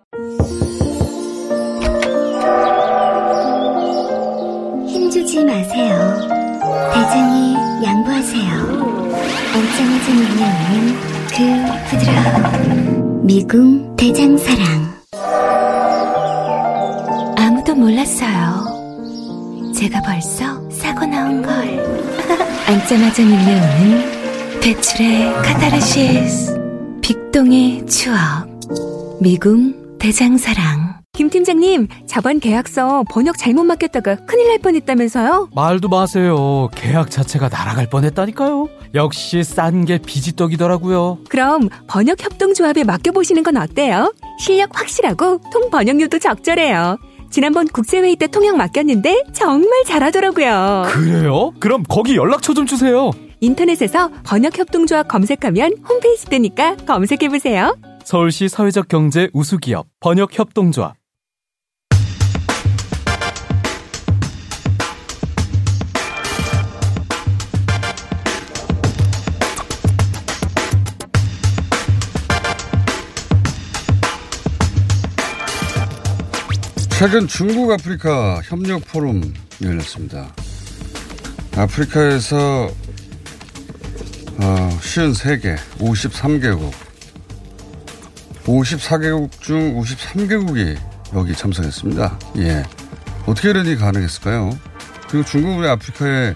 [6.93, 8.51] 대장이 양보하세요.
[9.53, 10.71] 안짱해진 영양은
[11.29, 11.35] 그
[11.89, 14.91] 부드러운 미궁 대장사랑.
[17.37, 19.71] 아무도 몰랐어요.
[19.75, 21.53] 제가 벌써 사고 나온 걸.
[22.67, 26.59] 앉자마자 밀려오는 배출의 카타르시스.
[27.01, 28.47] 빅동의 추억.
[29.21, 30.90] 미궁 대장사랑.
[31.21, 35.49] 김 팀장님, 저번 계약서 번역 잘못 맡겼다가 큰일 날 뻔했다면서요?
[35.53, 36.67] 말도 마세요.
[36.73, 38.67] 계약 자체가 날아갈 뻔했다니까요.
[38.95, 41.19] 역시 싼 게 비지떡이더라고요.
[41.29, 44.15] 그럼 번역 협동조합에 맡겨보시는 건 어때요?
[44.39, 46.97] 실력 확실하고 통 번역료도 적절해요.
[47.29, 50.85] 지난번 국제회의 때 통역 맡겼는데 정말 잘하더라고요.
[50.87, 51.51] 그래요?
[51.59, 53.11] 그럼 거기 연락처 좀 주세요.
[53.41, 57.77] 인터넷에서 번역협동조합 검색하면 홈페이지 뜨니까 검색해보세요.
[58.03, 60.95] 서울시 사회적 경제 우수기업 번역협동조합.
[77.01, 80.31] 최근 중국 아프리카 협력 포럼 열렸습니다.
[81.55, 82.65] 아프리카에서
[84.37, 86.71] 어, 53개, 53개국,
[88.43, 90.77] 54개국 중 53개국이
[91.15, 92.19] 여기 참석했습니다.
[92.37, 92.61] 예.
[93.25, 94.51] 어떻게 이런 일이 가능했을까요?
[95.09, 96.35] 그리고 중국은 왜 아프리카에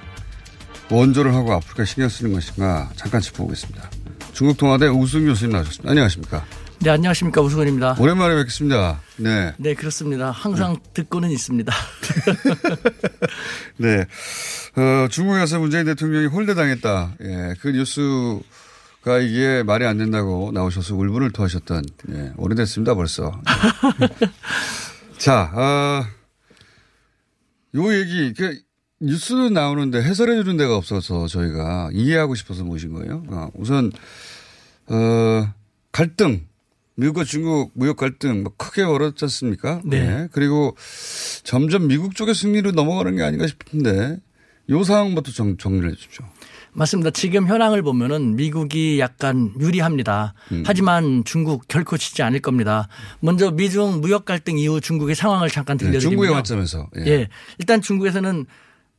[0.89, 3.88] 원조를 하고 아프리카 신경 쓰는 것인가 잠깐 짚어보겠습니다.
[4.34, 5.91] 중국 동아대 우승 교수님 나오셨습니다.
[5.91, 6.43] 안녕하십니까?
[6.79, 7.41] 네, 안녕하십니까.
[7.41, 7.95] 우승원입니다.
[7.99, 9.01] 오랜만에 뵙겠습니다.
[9.17, 9.53] 네.
[9.57, 10.29] 네, 그렇습니다.
[10.31, 10.79] 항상 네.
[10.93, 11.73] 듣고는 있습니다.
[13.77, 14.05] 네.
[14.75, 17.15] 어, 중국에서 문재인 대통령이 홀대당했다.
[17.21, 23.41] 예, 그 뉴스가 이게 말이 안 된다고 나오셔서 울분을 토하셨던, 예, 오래됐습니다, 벌써.
[25.17, 26.07] 자, 아,
[27.75, 28.59] 요 얘기, 그,
[28.99, 33.23] 뉴스는 나오는데 해설해 주는 데가 없어서 저희가 이해하고 싶어서 모신 거예요.
[33.27, 33.91] 어, 우선,
[34.88, 35.53] 어,
[35.91, 36.45] 갈등,
[36.95, 39.81] 미국과 중국 무역 갈등 뭐 크게 벌어졌지 않습니까?
[39.84, 39.99] 네.
[39.99, 40.27] 네.
[40.31, 40.75] 그리고
[41.43, 44.17] 점점 미국 쪽의 승리로 넘어가는 게 아닌가 싶은데
[44.69, 46.25] 요 상황부터 정, 정리를 해 주십시오.
[46.73, 47.12] 맞습니다.
[47.12, 50.34] 지금 현황을 보면은 미국이 약간 유리합니다.
[50.51, 50.63] 음.
[50.65, 52.89] 하지만 중국 결코 지지 않을 겁니다.
[53.21, 57.05] 먼저 미중 무역 갈등 이후 중국의 상황을 잠깐 들려드리면 네, 중국의 관점에서 예.
[57.08, 57.29] 예.
[57.60, 58.45] 일단 중국에서는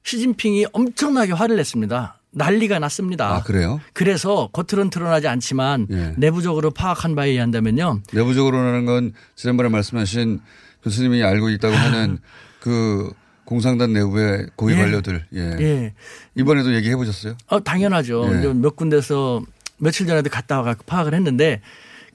[0.04, 2.20] 시진핑이 엄청나게 화를 냈습니다.
[2.36, 3.36] 난리가 났습니다.
[3.36, 3.80] 아, 그래요?
[3.94, 6.12] 그래서 겉으로는 드러나지 않지만 예.
[6.18, 8.02] 내부적으로 파악한 바에 의한다면요.
[8.12, 10.40] 내부적으로라는 건 지난번에 말씀하신
[10.82, 12.18] 교수님이 알고 있다고 하는
[12.60, 13.10] 그
[13.46, 14.78] 공상단 내부의 고위 예.
[14.78, 15.24] 관료들.
[15.34, 15.56] 예.
[15.60, 15.94] 예.
[16.34, 17.36] 이번에도 얘기해 보셨어요?
[17.46, 18.28] 어, 당연하죠.
[18.44, 18.52] 예.
[18.52, 19.42] 몇 군데서
[19.78, 21.62] 며칠 전에도 갔다 와서 파악을 했는데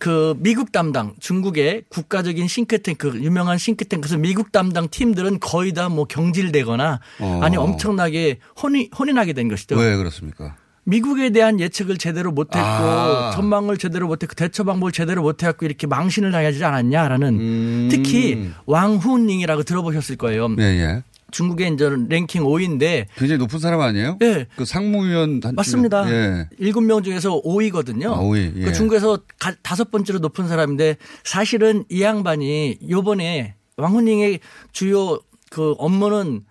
[0.02, 7.00] 그 미국 담당 중국의 국가적인 싱크탱크 유명한 싱크탱크에서 미국 담당 팀들은 거의 다 뭐 경질되거나
[7.20, 7.40] 어.
[7.44, 9.76] 아니 엄청나게 혼이 혼인하게 된 것이죠.
[9.78, 10.56] 왜 그렇습니까?
[10.86, 13.32] 미국에 대한 예측을 제대로 못했고 아.
[13.36, 17.88] 전망을 제대로 못했고 대처 방법을 제대로 못해갖고 이렇게 망신을 당하지 않았냐라는 음.
[17.92, 20.48] 특히 왕훈닝이라고 들어보셨을 거예요.
[20.50, 21.04] 네, 예.
[21.32, 24.18] 중국의 이제 랭킹 5위인데 굉장히 높은 사람 아니에요?
[24.20, 24.46] 네.
[24.56, 26.10] 그 상무위원 단 맞습니다.
[26.12, 26.50] 예.
[26.60, 28.14] 7명 중에서 5위거든요.
[28.14, 28.58] 아, 5위.
[28.58, 28.66] 예.
[28.66, 34.40] 그 중국에서 가, 다섯 번째로 높은 사람인데 사실은 이 양반이 요번에 왕훈닝의
[34.72, 36.46] 주요 그 업무는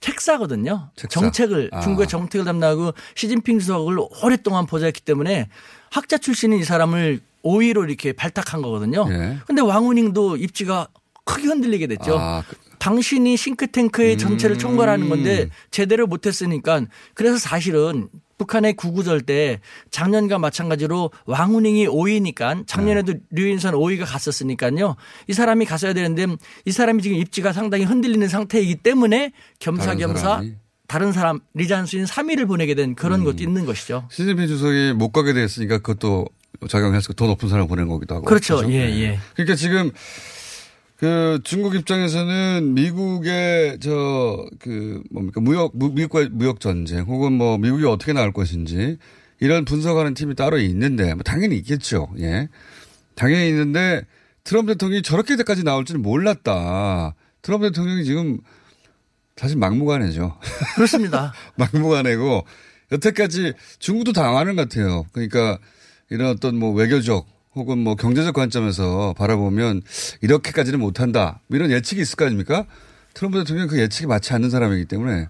[0.00, 0.90] 책사거든요.
[0.96, 1.20] 책사.
[1.20, 1.80] 정책을 아.
[1.80, 5.48] 중국의 정책을 담당하고 시진핑 주석을 오랫동안 보좌했기 때문에
[5.90, 9.04] 학자 출신인 이 사람을 5위로 이렇게 발탁한 거거든요.
[9.06, 9.60] 그런데 예.
[9.60, 10.88] 왕훈닝도 입지가
[11.24, 12.18] 크게 흔들리게 됐죠.
[12.18, 15.50] 아, 그 당신이 싱크탱크의 전체를 총괄하는 건데 음.
[15.70, 16.82] 제대로 못했으니까
[17.14, 18.08] 그래서 사실은
[18.38, 19.60] 북한의 구구절 때
[19.90, 23.18] 작년과 마찬가지로 왕훈잉이 5위니까 작년에도 네.
[23.30, 24.96] 류인선 5위가 갔었으니까요.
[25.26, 26.26] 이 사람이 갔어야 되는데
[26.64, 30.42] 이 사람이 지금 입지가 상당히 흔들리는 상태이기 때문에 겸사겸사
[30.86, 33.24] 다른 사람 리잔수인 3위를 보내게 된 그런 음.
[33.24, 34.06] 것도 있는 것이죠.
[34.10, 36.26] 시진핑 주석이 못 가게 됐으니까 그것도
[36.68, 38.24] 작용해서 더 높은 사람을 보낸 거기도 하고.
[38.24, 38.56] 그렇죠.
[38.58, 38.72] 그렇죠?
[38.72, 39.18] 예, 예.
[39.34, 39.90] 그러니까 지금
[40.96, 48.12] 그 중국 입장에서는 미국의 저 그 뭡니까 무역 미국과 무역 전쟁 혹은 뭐 미국이 어떻게
[48.12, 48.98] 나올 것인지
[49.40, 52.08] 이런 분석하는 팀이 따로 있는데 뭐 당연히 있겠죠.
[52.18, 52.48] 예.
[53.14, 54.02] 당연히 있는데
[54.44, 57.14] 트럼프 대통령이 저렇게 까지 나올지는 몰랐다.
[57.42, 58.38] 트럼프 대통령이 지금
[59.36, 60.38] 사실 막무가내죠.
[60.76, 61.32] 그렇습니다.
[61.56, 62.44] 막무가내고
[62.92, 65.04] 여태까지 중국도 당하는 것 같아요.
[65.12, 65.58] 그러니까
[66.08, 69.82] 이런 어떤 뭐 외교적 혹은 뭐 경제적 관점에서 바라보면
[70.20, 71.40] 이렇게까지는 못한다.
[71.48, 72.66] 뭐 이런 예측이 있을 거 아닙니까?
[73.14, 75.28] 트럼프 대통령은 그 예측이 맞지 않는 사람이기 때문에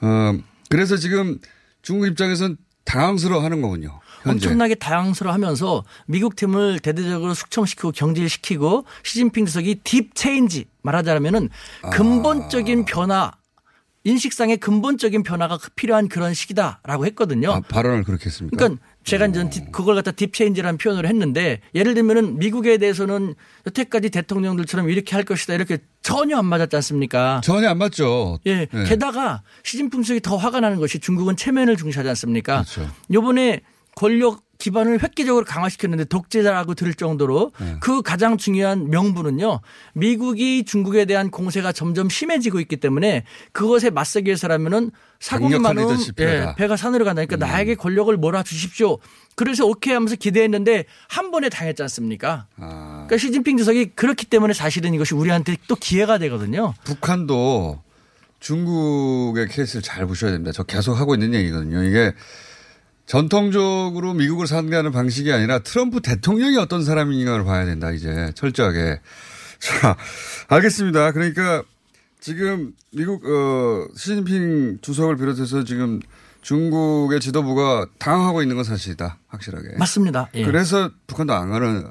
[0.00, 0.38] 어
[0.70, 1.38] 그래서 지금
[1.82, 4.00] 중국 입장에서는 당황스러워 하는 거군요.
[4.22, 4.46] 현재.
[4.46, 11.48] 엄청나게 당황스러워하면서 미국 팀을 대대적으로 숙청시키고 경질시키고 시진핑 주석이 딥 체인지 말하자면은
[11.82, 11.90] 아.
[11.90, 13.32] 근본적인 변화
[14.04, 17.52] 인식상의 근본적인 변화가 필요한 그런 시기다라고 했거든요.
[17.52, 18.56] 아, 발언을 그렇게 했습니까?
[18.56, 23.34] 그러니까 제가 이제 deep- 그걸 갖다 deep change라는 표현을 했는데 예를 들면은 미국에 대해서는
[23.66, 27.40] 여태까지 대통령들처럼 이렇게 할 것이다 이렇게 전혀 안 맞았지 않습니까?
[27.44, 28.38] 전혀 안 맞죠.
[28.46, 28.66] 예.
[28.66, 28.84] 네.
[28.84, 32.62] 게다가 시진핑 주석이 더 화가 나는 것이 중국은 체면을 중시하지 않습니까?
[32.62, 32.90] 그렇죠.
[33.12, 33.60] 요번에
[33.96, 37.76] 권력 기반을 획기적으로 강화시켰는데 독재자라고 들을 정도로 네.
[37.80, 39.58] 그 가장 중요한 명분은요.
[39.94, 44.92] 미국이 중국에 대한 공세가 점점 심해지고 있기 때문에 그것에 맞서기 위해서라면은
[46.18, 46.50] 필요하다.
[46.50, 47.22] 예, 배가 산으로 간다.
[47.22, 47.26] 음.
[47.26, 48.98] 그러니까 나에게 권력을 몰아주십시오.
[49.34, 52.46] 그래서 오케이 하면서 기대했는데 한 번에 당했지 않습니까?
[52.58, 53.04] 아.
[53.08, 56.74] 그러니까 시진핑 주석이 그렇기 때문에 사실은 이것이 우리한테 또 기회가 되거든요.
[56.84, 57.82] 북한도
[58.38, 60.52] 중국의 케이스를 잘 보셔야 됩니다.
[60.52, 61.82] 저 계속 하고 있는 얘기거든요.
[61.82, 62.12] 이게
[63.12, 68.32] 전통적으로 미국을 상대하는 방식이 아니라 트럼프 대통령이 어떤 사람인가를 봐야 된다, 이제.
[68.34, 69.00] 철저하게.
[69.60, 69.98] 자,
[70.48, 71.12] 알겠습니다.
[71.12, 71.62] 그러니까
[72.20, 76.00] 지금 미국, 어, 시진핑 주석을 비롯해서 지금
[76.40, 79.18] 중국의 지도부가 당황하고 있는 건 사실이다.
[79.28, 79.76] 확실하게.
[79.76, 80.30] 맞습니다.
[80.32, 80.46] 예.
[80.46, 81.84] 그래서 북한도 안 가는,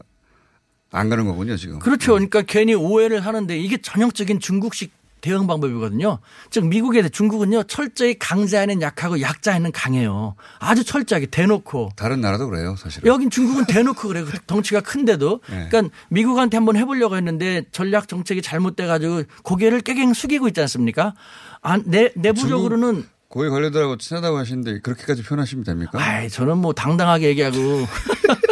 [0.90, 1.78] 안 가는 거군요, 지금.
[1.78, 2.14] 그렇죠.
[2.14, 6.20] 그러니까 괜히 오해를 하는데 이게 전형적인 중국식 대응 방법이거든요.
[6.50, 10.36] 즉 미국에 대해 중국은요 철저히 강자에는 약하고 약자에는 강해요.
[10.60, 11.92] 아주 철저하게 대놓고.
[11.96, 13.08] 다른 나라도 그래요, 사실은.
[13.08, 14.26] 여긴 중국은 대놓고 그래요.
[14.48, 15.42] 덩치가 큰데도.
[15.50, 15.68] 네.
[15.70, 21.14] 그러니까 미국한테 한번 해보려고 했는데 전략 정책이 잘못돼가지고 고개를 깨갱 숙이고 있지 않습니까?
[21.62, 25.92] 아, 내, 내부적으로는 고위 관료들하고 친하다고 하시는데 그렇게까지 표현하시면 됩니까?
[26.02, 27.58] 아이, 저는 뭐 당당하게 얘기하고.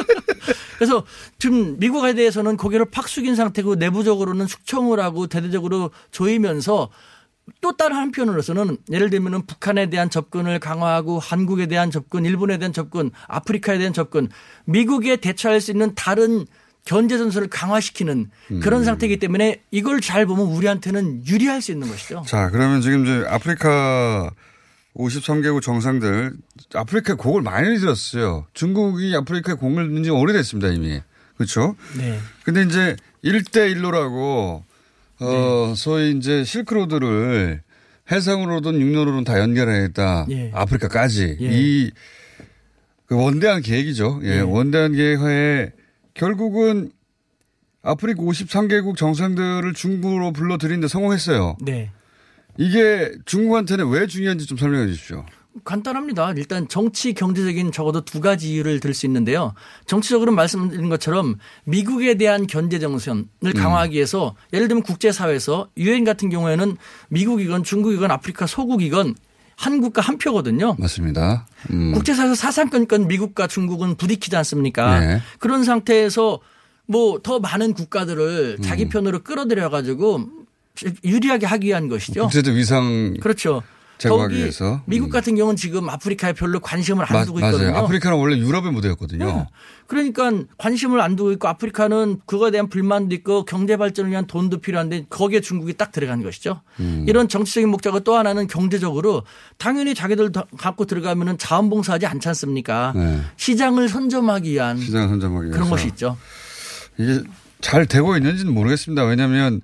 [0.79, 1.03] 그래서
[1.39, 6.89] 지금 미국에 대해서는 고개를 팍 숙인 상태고 내부적으로는 숙청을 하고 대대적으로 조이면서
[7.59, 13.11] 또 다른 한편으로서는 예를 들면 북한에 대한 접근을 강화하고 한국에 대한 접근, 일본에 대한 접근,
[13.27, 14.29] 아프리카에 대한 접근,
[14.63, 16.45] 미국에 대처할 수 있는 다른
[16.85, 18.85] 견제 전술을 강화시키는 그런 음.
[18.85, 22.23] 상태이기 때문에 이걸 잘 보면 우리한테는 유리할 수 있는 것이죠.
[22.25, 24.31] 자, 그러면 지금 이제 아프리카
[24.95, 26.33] 53개국 정상들
[26.73, 28.45] 아프리카에 공을 많이 들였어요.
[28.53, 31.01] 중국이 아프리카에 공을 넣은 지 오래됐습니다, 이미.
[31.37, 31.75] 그렇죠?
[31.97, 32.19] 네.
[32.43, 34.63] 근데 이제 1대 1로라고
[35.21, 37.61] 어, 소위 이제 실크로드를
[38.11, 40.25] 해상으로든 육로로든 다 연결해야겠다.
[40.31, 40.51] 예.
[40.53, 41.37] 아프리카까지.
[41.41, 41.49] 예.
[41.51, 41.91] 이,
[43.05, 44.21] 그 원대한 계획이죠.
[44.23, 44.37] 예.
[44.37, 44.39] 예.
[44.39, 45.71] 원대한 계획하에
[46.13, 46.91] 결국은
[47.81, 51.57] 아프리카 53개국 정상들을 중국으로 불러들이는데 성공했어요.
[51.61, 51.91] 네.
[52.59, 55.25] 이게 중국한테는 왜 중요한지 좀 설명해 주십시오.
[55.63, 56.33] 간단합니다.
[56.35, 59.53] 일단 정치 경제적인 적어도 두 가지 이유를 들 수 있는데요.
[59.85, 66.75] 정치적으로 말씀드린 것처럼 미국에 대한 견제 정선을 강화하기 위해서 예를 들면 국제사회에서 유엔 같은 경우에는
[67.07, 69.15] 미국이건 중국이건 아프리카 소국이건
[69.55, 70.75] 한국과 한 표거든요.
[70.77, 71.47] 맞습니다.
[71.71, 71.93] 음.
[71.93, 74.99] 국제사회에서 사상권권 미국과 중국은 부딪히지 않습니까?
[74.99, 75.21] 네.
[75.39, 76.39] 그런 상태에서
[76.87, 78.63] 뭐 더 많은 국가들을 음.
[78.63, 80.27] 자기 편으로 끌어들여 가지고
[81.03, 82.21] 유리하게 하기 위한 것이죠.
[82.23, 83.61] 국제적 위상 그렇죠.
[84.01, 84.81] 더욱이 위해서.
[84.85, 87.55] 미국 같은 경우는 지금 아프리카에 별로 관심을 안 마- 두고 맞아요.
[87.55, 87.77] 있거든요.
[87.79, 89.25] 아프리카는 원래 유럽의 무대였거든요.
[89.25, 89.45] 네.
[89.87, 95.07] 그러니까 관심을 안 두고 있고 아프리카는 그거에 대한 불만도 있고 경제 발전을 위한 돈도 필요한데
[95.09, 96.61] 거기에 중국이 딱 들어간 것이죠.
[96.79, 97.03] 음.
[97.09, 99.23] 이런 정치적인 목적과 또 하나는 경제적으로
[99.57, 102.93] 당연히 자기들 더 갖고 들어가면은 자원봉사하지 않지 않습니까?
[102.95, 103.19] 네.
[103.35, 105.49] 시장을 선점하기 위한 시장을 선점하기.
[105.49, 106.15] 그런 것이 있죠.
[106.97, 107.19] 이게
[107.59, 109.03] 잘 되고 있는지는 모르겠습니다.
[109.03, 109.59] 왜냐하면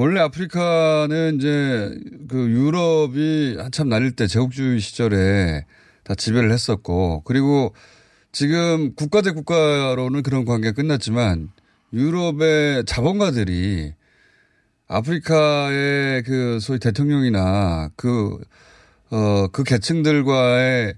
[0.00, 1.92] 원래 아프리카는 이제
[2.28, 5.66] 그 유럽이 한참 날릴 때 제국주의 시절에
[6.04, 7.74] 다 지배를 했었고 그리고
[8.30, 11.50] 지금 국가 대 국가로는 그런 관계가 끝났지만
[11.92, 13.92] 유럽의 자본가들이
[14.86, 18.38] 아프리카의 그 소위 대통령이나 그,
[19.10, 20.94] 어, 그 계층들과의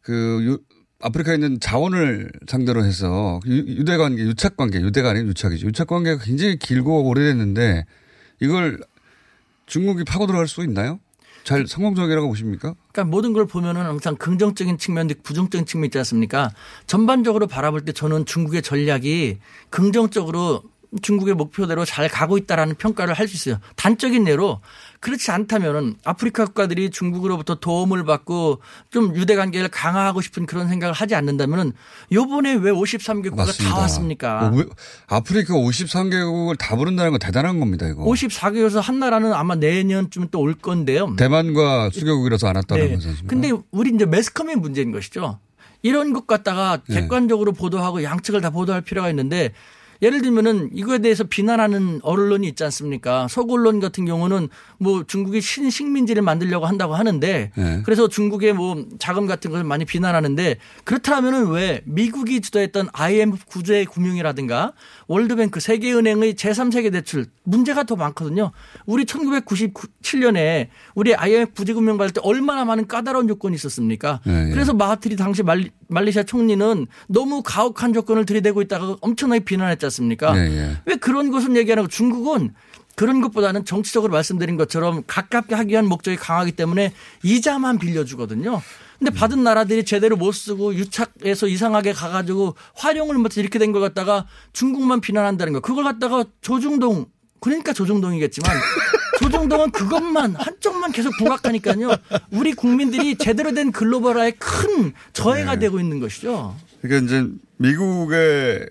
[0.00, 0.58] 그 유,
[1.00, 5.66] 아프리카에 있는 자원을 상대로 해서 유, 유대 관계, 유착 관계, 유대가 아닌 유착이죠.
[5.66, 7.84] 유착 관계가 굉장히 길고 오래됐는데
[8.40, 8.78] 이걸
[9.66, 10.98] 중국이 파고 들어갈 수 있나요?
[11.44, 12.74] 잘 성공적이라고 보십니까?
[12.92, 16.50] 그러니까 모든 걸 보면은 항상 긍정적인 측면도 부정적인 측면 있지 않습니까?
[16.86, 19.38] 전반적으로 바라볼 때 저는 중국의 전략이
[19.70, 20.62] 긍정적으로
[21.02, 23.60] 중국의 목표대로 잘 가고 있다라는 평가를 할 수 있어요.
[23.76, 24.60] 단적인 예로
[25.00, 31.14] 그렇지 않다면은 아프리카 국가들이 중국으로부터 도움을 받고 좀 유대 관계를 강화하고 싶은 그런 생각을 하지
[31.14, 31.72] 않는다면은
[32.12, 34.46] 요번에 왜 53개국가 다 왔습니까?
[34.48, 34.64] 어, 왜-
[35.06, 38.04] 아프리카 53개국을 다 부른다는 건 대단한 겁니다, 이거.
[38.04, 41.14] 54개국에서 한 나라는 아마 내년쯤 또 올 건데요.
[41.16, 42.94] 대만과 수교국이라서 안 왔다는 네.
[42.94, 43.10] 거죠.
[43.26, 45.38] 근데 우리 이제 매스컴의 문제인 것이죠.
[45.82, 47.00] 이런 것 갖다가 네.
[47.02, 49.52] 객관적으로 보도하고 양측을 다 보도할 필요가 있는데
[50.00, 53.26] 예를 들면은 이거에 대해서 비난하는 언론이 있지 않습니까?
[53.28, 57.82] 서구언론 같은 경우는 뭐 중국이 신식민지를 만들려고 한다고 하는데 네.
[57.84, 64.72] 그래서 중국의 뭐 자금 같은 걸 많이 비난하는데 그렇다면은 왜 미국이 주도했던 IMF 구제 금융이라든가
[65.08, 68.52] 월드뱅크 세계은행의 제3세계 대출 문제가 더 많거든요.
[68.86, 74.20] 우리 1997년에 우리 IMF 구제 금융 받을 때 얼마나 많은 까다로운 요건이 있었습니까?
[74.24, 74.50] 네, 예.
[74.50, 80.36] 그래서 마하트리 당시 말리, 말리시아 총리는 너무 가혹한 조건을 들이대고 있다가 엄청나게 비난했지 않습니까?
[80.36, 80.76] 예, 예.
[80.86, 82.54] 왜 그런 것은 얘기 안 하고 중국은
[82.94, 88.60] 그런 것보다는 정치적으로 말씀드린 것처럼 가깝게 하기 위한 목적이 강하기 때문에 이자만 빌려주거든요.
[88.98, 94.26] 근데 받은 나라들이 제대로 못 쓰고 유착해서 이상하게 가가지고 활용을 못해서 이렇게 된 걸 갖다가
[94.52, 95.60] 중국만 비난한다는 거.
[95.60, 97.06] 그걸 갖다가 조중동
[97.40, 98.50] 그러니까 조중동이겠지만
[99.22, 101.90] 조중동은 그것만 한쪽만 계속 부각하니까요.
[102.32, 105.60] 우리 국민들이 제대로 된 글로벌화에 큰 저해가 네.
[105.60, 106.56] 되고 있는 것이죠.
[106.82, 107.28] 그러니까 이제
[107.58, 108.66] 미국의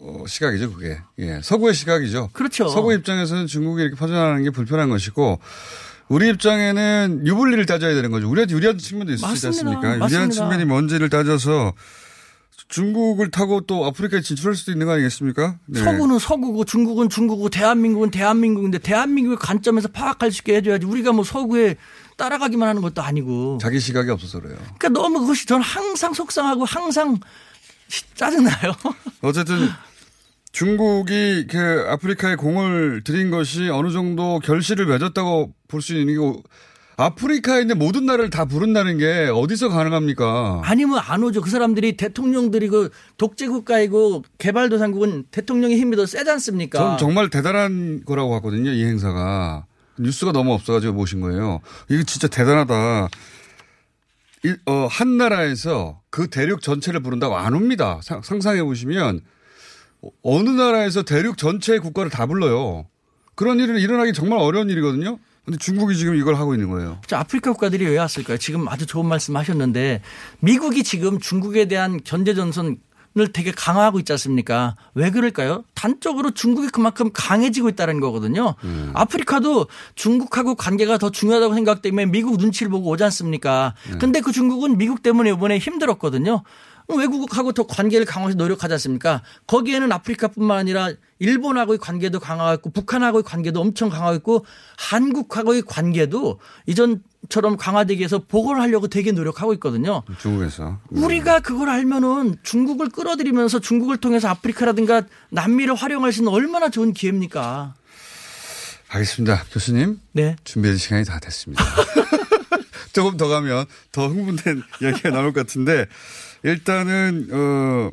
[0.00, 0.98] 어, 시각이죠, 그게.
[1.18, 1.40] 예.
[1.42, 2.30] 서구의 시각이죠.
[2.32, 2.68] 그렇죠.
[2.68, 5.38] 서구 입장에서는 중국이 이렇게 퍼져나가는 게 불편한 것이고,
[6.08, 8.28] 우리 입장에는 유불리를 따져야 되는 거죠.
[8.28, 9.46] 우리한테 유리한 측면도 있을 수 있지.
[9.48, 9.82] 않습니까?
[9.82, 10.34] 유리한 맞습니다.
[10.34, 11.72] 측면이 뭔지를 따져서
[12.68, 15.56] 중국을 타고 또 아프리카에 진출할 수도 있는 거 아니겠습니까?
[15.66, 15.82] 네.
[15.82, 21.76] 서구는 서구고 중국은 중국이고 대한민국은 대한민국인데 대한민국의 관점에서 파악할 수 있게 해줘야지 우리가 뭐 서구에
[22.16, 23.58] 따라가기만 하는 것도 아니고.
[23.60, 24.56] 자기 시각이 없어서 그래요.
[24.78, 27.18] 그러니까 너무 그것이 저는 항상 속상하고 항상
[28.14, 28.72] 짜증나요.
[29.22, 29.68] 어쨌든
[30.52, 36.42] 중국이 그 아프리카에 공을 들인 것이 어느 정도 결실을 맺었다고 볼 수 있는 게
[36.96, 40.60] 아프리카에 있는 모든 나라를 다 부른다는 게 어디서 가능합니까?
[40.64, 41.40] 아니면 안 오죠.
[41.40, 46.78] 그 사람들이 대통령들이 그 독재 국가이고 개발도상국은 대통령의 힘이 더 세지 않습니까?
[46.78, 48.70] 전 정말 대단한 거라고 봤거든요.
[48.72, 49.64] 이 행사가
[49.98, 51.60] 뉴스가 너무 없어가지고 모신 거예요.
[51.88, 53.08] 이거 진짜 대단하다.
[54.44, 58.00] 이, 어, 한 나라에서 그 대륙 전체를 부른다고 안 옵니다.
[58.02, 59.20] 상- 상상해 보시면
[60.22, 62.86] 어느 나라에서 대륙 전체의 국가를 다 불러요.
[63.34, 65.18] 그런 일은 일어나기 정말 어려운 일이거든요.
[65.44, 66.98] 근데 중국이 지금 이걸 하고 있는 거예요.
[67.06, 68.36] 자, 아프리카 국가들이 왜 왔을까요?
[68.36, 70.02] 지금 아주 좋은 말씀 하셨는데
[70.40, 72.76] 미국이 지금 중국에 대한 견제 전선을
[73.32, 74.76] 되게 강화하고 있지 않습니까?
[74.94, 75.64] 왜 그럴까요?
[75.74, 78.54] 단적으로 중국이 그만큼 강해지고 있다는 거거든요.
[78.92, 83.74] 아프리카도 중국하고 관계가 더 중요하다고 생각 때문에 미국 눈치를 보고 오지 않습니까?
[83.98, 86.42] 근데 그 중국은 미국 때문에 이번에 힘들었거든요.
[86.96, 89.22] 외국하고 더 관계를 강화해서 노력하지 않습니까?
[89.46, 94.44] 거기에는 아프리카뿐만 아니라 일본하고의 관계도 강화했고 북한하고의 관계도 엄청 강화했고
[94.78, 100.02] 한국하고의 관계도 이전처럼 강화되기 위해서 복원하려고 되게 노력하고 있거든요.
[100.18, 100.78] 중국에서.
[100.90, 107.74] 우리가 그걸 알면은 중국을 끌어들이면서 중국을 통해서 아프리카라든가 남미를 활용할 수 있는 얼마나 좋은 기회입니까?
[108.88, 109.44] 알겠습니다.
[109.52, 110.00] 교수님.
[110.12, 110.36] 네.
[110.44, 111.64] 준비할 시간이 다 됐습니다.
[112.92, 115.86] 조금 더 가면 더 흥분된 이야기가 나올 것 같은데
[116.42, 117.90] 일단은 어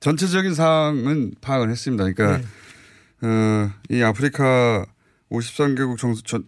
[0.00, 2.04] 전체적인 상황은 파악을 했습니다.
[2.04, 2.46] 그러니까
[3.22, 4.86] 어, 이 아프리카
[5.30, 6.44] 53개국 정수 전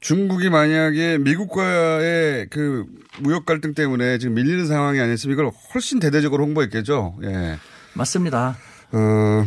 [0.00, 2.86] 중국이 만약에 미국과의 그
[3.20, 7.18] 무역 갈등 때문에 지금 밀리는 상황이 아니었으면 이걸 훨씬 대대적으로 홍보했겠죠.
[7.24, 7.58] 예.
[7.94, 8.56] 맞습니다.
[8.92, 9.46] 어,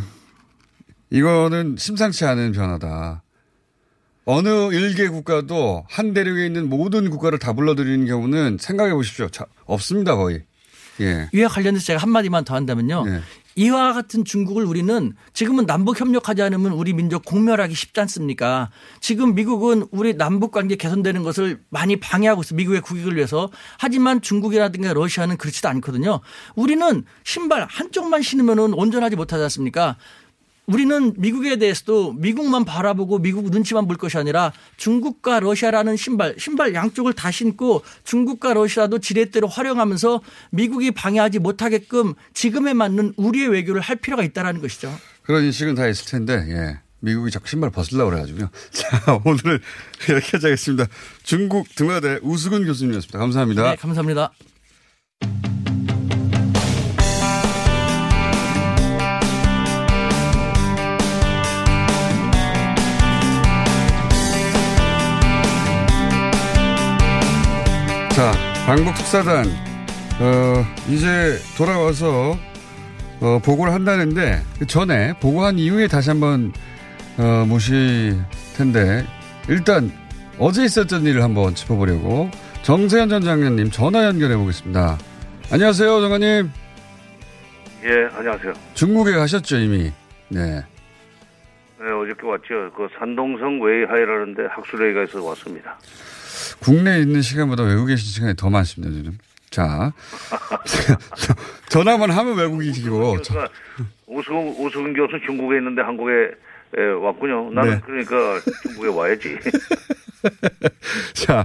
[1.10, 3.24] 이거는 심상치 않은 변화다.
[4.26, 9.30] 어느 일개 국가도 한 대륙에 있는 모든 국가를 다 불러들이는 경우는 생각해 보십시오.
[9.30, 10.44] 자, 없습니다, 거의.
[11.00, 11.30] 예.
[11.34, 13.06] 이와 관련해서 제가 한마디만 더 한다면요.
[13.56, 18.70] 이와 같은 중국을 우리는 지금은 남북 협력하지 않으면 우리 민족 공멸하기 쉽지 않습니까?
[19.02, 22.56] 지금 미국은 우리 남북 관계 개선되는 것을 많이 방해하고 있어.
[22.56, 23.50] 미국의 국익을 위해서.
[23.78, 26.22] 하지만 중국이라든가 러시아는 그렇지도 않거든요.
[26.56, 29.98] 우리는 신발 한쪽만 신으면은 온전하지 못하지 않습니까?
[30.72, 37.14] 우리는 미국에 대해서도 미국만 바라보고 미국 눈치만 볼 것이 아니라 중국과 러시아라는 신발, 신발 양쪽을
[37.14, 44.24] 다 신고 중국과 러시아도 지렛대로 활용하면서 미국이 방해하지 못하게끔 지금에 맞는 우리의 외교를 할 필요가
[44.24, 44.94] 있다는 것이죠.
[45.24, 46.80] 그런 인식은 다 있을 텐데, 예.
[47.02, 48.50] 미국이 자꾸 신발 벗으려고 그래가지고요.
[48.72, 49.60] 자, 오늘
[50.08, 50.86] 여기까지 하겠습니다.
[51.24, 53.18] 중국 등화대 우수근 교수님이었습니다.
[53.18, 53.72] 감사합니다.
[53.72, 54.32] 네, 감사합니다.
[68.22, 68.32] 자,
[68.68, 69.48] 방북 특사단,
[70.20, 72.38] 어, 이제 돌아와서,
[73.20, 76.54] 어, 보고를 한다는데, 그 전에, 보고한 이후에 다시 한 번,
[77.18, 78.16] 어, 모실
[78.56, 79.04] 텐데,
[79.50, 79.92] 일단,
[80.38, 82.30] 어제 있었던 일을 한번 짚어보려고,
[82.62, 85.00] 정세현 전 장관님 전화 연결해 보겠습니다.
[85.52, 86.52] 안녕하세요, 장관님.
[87.86, 88.54] 예, 안녕하세요.
[88.76, 89.92] 중국에 가셨죠, 이미.
[90.30, 90.62] 네.
[91.80, 92.72] 네, 어저께 왔죠.
[92.78, 95.80] 그 산동성 웨이하이라는데 학술회의가 있어서 왔습니다.
[96.62, 99.18] 국내에 있는 시간보다 외국에 계신 시간이 더 많습니다, 요즘.
[99.50, 99.92] 자.
[101.70, 102.98] 전화만 하면 외국이시고.
[103.00, 103.50] 그러니까
[104.06, 106.32] 오승, 오승 교수 중국에 있는데 한국에
[106.78, 107.52] 에, 왔군요.
[107.52, 107.82] 나는 네.
[107.84, 109.38] 그러니까 중국에 와야지.
[111.16, 111.42] 자,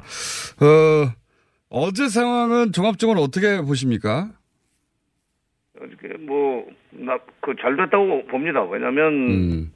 [0.61, 1.13] 어,
[1.69, 4.31] 어제 상황은 종합적으로 어떻게 보십니까?
[6.21, 8.63] 뭐, 나, 그, 잘 됐다고 봅니다.
[8.65, 9.73] 왜냐면, 음.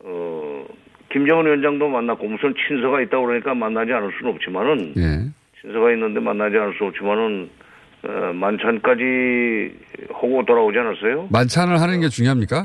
[0.00, 0.66] 어,
[1.12, 5.30] 김정은 위원장도 만났고, 무슨 친서가 있다고 그러니까 만나지 않을 수는 없지만은, 예.
[5.60, 7.50] 친서가 있는데 만나지 않을 수 없지만은,
[8.04, 9.78] 어, 만찬까지
[10.12, 11.28] 하고 돌아오지 않았어요?
[11.30, 12.64] 만찬을 하는 게 중요합니까?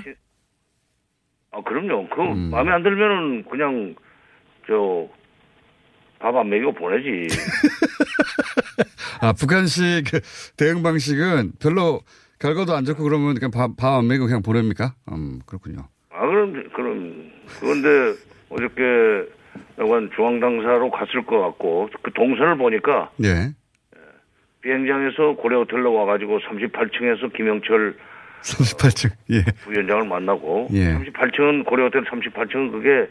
[1.51, 2.07] 아, 그럼요.
[2.09, 2.49] 그, 음.
[2.51, 3.95] 마음에 안 들면은 그냥,
[4.65, 5.07] 저,
[6.19, 7.27] 밥안 먹이고 보내지.
[9.21, 10.19] 아, 북한식 그
[10.57, 12.01] 대응 방식은 별로
[12.39, 14.93] 결과도 안 좋고 그러면 그냥 밥, 밥안 먹이고 그냥 보냅니까?
[15.11, 15.87] 음, 그렇군요.
[16.11, 17.31] 아, 그럼, 그럼.
[17.59, 18.19] 그런데
[18.49, 19.25] 어저께
[19.79, 23.53] 여관 중앙당사로 갔을 것 같고, 그 동선을 보니까 예.
[24.61, 27.95] 비행장에서 고래 호텔로 와가지고 38층에서 김영철
[28.41, 29.43] 38층, 예.
[29.63, 30.95] 부위원장을 만나고, 예.
[30.97, 33.07] 38층은 고래 호텔 38층은 그게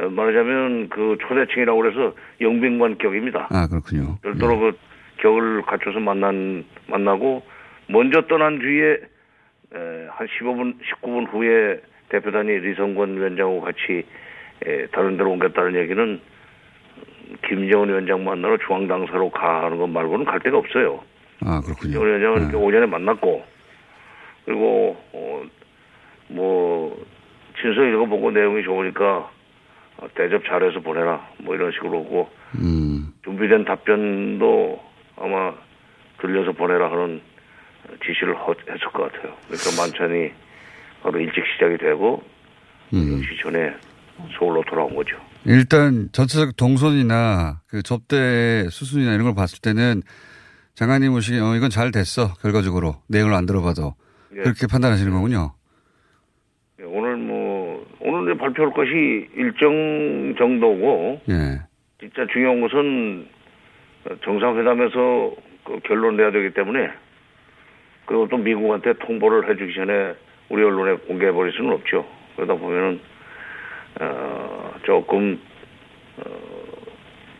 [0.00, 3.48] 어, 말하자면 그 초대층이라고 그래서 영빈관 격입니다.
[3.50, 4.18] 아, 그렇군요.
[4.22, 4.78] 별도로 그
[5.18, 7.42] 격을 갖춰서 만난 만나고
[7.88, 14.06] 먼저 떠난 뒤에 에, 한 15분 19분 후에 대표단이 리성권 위원장하고 같이
[14.66, 16.20] 에, 다른 데로 옮겼다는 얘기는 음,
[17.46, 21.02] 김정은 위원장 만나러 중앙당사로 가는 것 말고는 갈 데가 없어요.
[21.44, 21.74] 아, 그렇군요.
[22.00, 23.44] 김정은 위원장은 이렇게 오전에 만났고
[24.44, 25.42] 그리고 어,
[26.28, 27.06] 뭐
[27.60, 29.30] 친서 읽어보고 내용이 좋으니까
[29.98, 33.12] 어, 대접 잘해서 보내라 뭐 이런 식으로 하고 음.
[33.24, 34.80] 준비된 답변도
[35.16, 35.52] 아마
[36.20, 37.20] 들려서 보내라 하는
[38.04, 39.34] 지시를 허- 했을 것 같아요.
[39.46, 40.30] 그러니까 만찬이
[41.02, 42.22] 바로 일찍 시작이 되고
[42.94, 43.20] 음.
[43.22, 43.72] 10시 전에
[44.38, 45.16] 서울로 돌아온 거죠.
[45.44, 50.02] 일단 전체적 동선이나 그 접대 수순이나 이런 걸 봤을 때는
[50.74, 52.34] 장관님 보시기에 어, 이건 잘 됐어.
[52.34, 52.96] 결과적으로.
[53.08, 53.94] 내용을 안 들어봐도.
[54.32, 54.42] 예.
[54.42, 55.52] 그렇게 판단하시는 거군요.
[56.80, 61.60] 예, 오늘 뭐 오늘 발표할 것이 일정 정도고 예.
[61.98, 63.26] 진짜 중요한 것은
[64.24, 66.90] 정상회담에서 그 결론 내야 되기 때문에
[68.06, 70.14] 그리고 또 미국한테 통보를 해주기 전에
[70.48, 72.06] 우리 언론에 공개해 버릴 수는 없죠.
[72.36, 73.00] 그러다 보면은
[74.00, 75.40] 어, 조금
[76.18, 76.22] 어,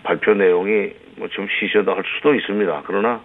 [0.02, 2.82] 발표 내용이 뭐 좀 시시하다 할 수도 있습니다.
[2.86, 3.20] 그러나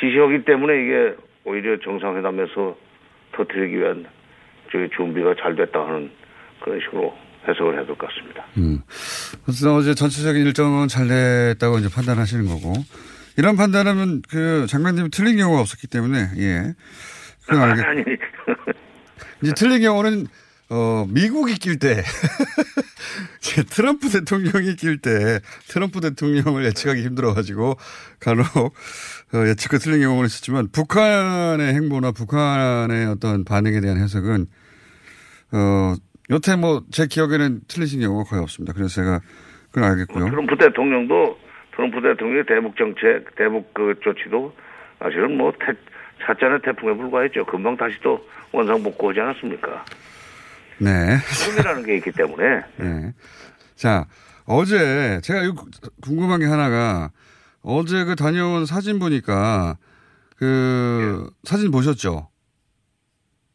[0.00, 1.14] 시시하기 때문에 이게
[1.44, 2.76] 오히려 정상회담에서
[3.36, 4.04] 터뜨리기 위한
[4.70, 6.10] 저기 준비가 잘 됐다 하는
[6.60, 7.16] 그런 식으로
[7.48, 8.44] 해석을 해야 될 것 같습니다.
[8.58, 8.80] 음.
[9.48, 12.72] 어쨌든 어제 전체적인 일정은 잘 됐다고 이제 판단하시는 거고.
[13.38, 16.74] 이런 판단하면 그 장관님이 틀린 경우가 없었기 때문에, 예.
[17.46, 18.02] 그건 알겠, 아니,
[19.42, 20.26] 이제 틀린 경우는,
[20.70, 22.02] 어, 미국이 낄 때,
[23.70, 27.76] 트럼프 대통령이 낄 때, 트럼프 대통령을 예측하기 힘들어가지고,
[28.20, 34.46] 간혹, 어, 예측과 틀린 경우는 있었지만, 북한의 행보나 북한의 어떤 반응에 대한 해석은,
[35.52, 35.94] 어,
[36.30, 38.74] 여태 뭐, 제 기억에는 틀리신 경우가 거의 없습니다.
[38.74, 39.20] 그래서 제가,
[39.70, 40.28] 그건 알겠고요.
[40.28, 41.38] 트럼프 대통령도
[41.78, 44.52] 트럼프 대통령의 대북 정책, 대북 그 조치도
[44.98, 45.72] 사실은 뭐 태,
[46.26, 47.46] 찻잔의 태풍에 불과했죠.
[47.46, 49.84] 금방 다시 또 원상 복구하지 않았습니까?
[50.78, 51.18] 네.
[51.46, 53.12] 꿈이라는 게 있기 때문에 네.
[53.74, 54.06] 자,
[54.44, 55.64] 어제 제가 이거
[56.00, 57.10] 궁금한 게 하나가
[57.62, 59.76] 어제 그 다녀온 사진 보니까
[60.36, 62.28] 그 사진 보셨죠?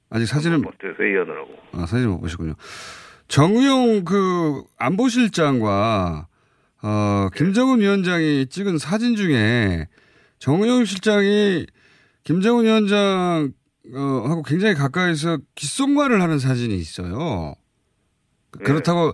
[0.10, 1.50] 아직 사진은 어때서 이해하더라고.
[1.72, 2.54] 아, 사진 못 보셨군요.
[3.28, 6.28] 정우영 그 안보실장과
[6.84, 9.88] 어, 김정은 위원장이 찍은 사진 중에
[10.40, 11.66] 정우영 실장이
[12.24, 13.54] 김정은 위원장
[13.94, 17.56] 어, 하고 굉장히 가까이서 귓속말을 하는 사진이 있어요.
[18.52, 19.14] 그렇다고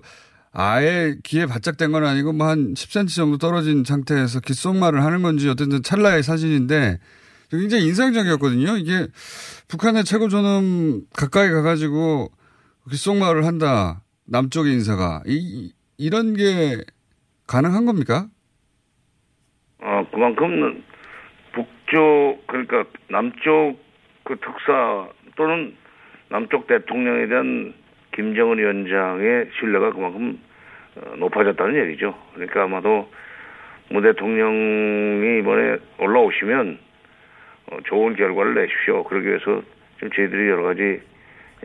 [0.52, 5.82] 아예 귀에 바짝 된건 아니고 뭐 한 10cm 정도 떨어진 상태에서 귓속말을 하는 건지 어쨌든
[5.82, 7.00] 찰나의 사진인데
[7.52, 8.78] 굉장히 인상적이었거든요.
[8.78, 9.08] 이게
[9.68, 12.32] 북한의 최고 존엄 가까이 가가지고
[12.90, 14.02] 귓속말을 한다.
[14.26, 15.24] 남쪽의 인사가.
[15.26, 16.78] 이, 이런 게
[17.48, 18.28] 가능한 겁니까?
[19.82, 20.84] 어, 그만큼
[21.54, 23.78] 북쪽 그러니까 남쪽
[24.30, 25.76] 그 특사 또는
[26.30, 27.74] 남쪽 대통령에 대한
[28.14, 30.40] 김정은 위원장의 신뢰가 그만큼
[30.98, 32.14] 어, 높아졌다는 얘기죠.
[32.36, 33.10] 그러니까 아마도
[33.90, 36.78] 문 대통령이 이번에 올라오시면
[37.72, 39.04] 어, 좋은 결과를 내십시오.
[39.04, 39.64] 그러기 위해서
[39.96, 41.02] 지금 저희들이 여러 가지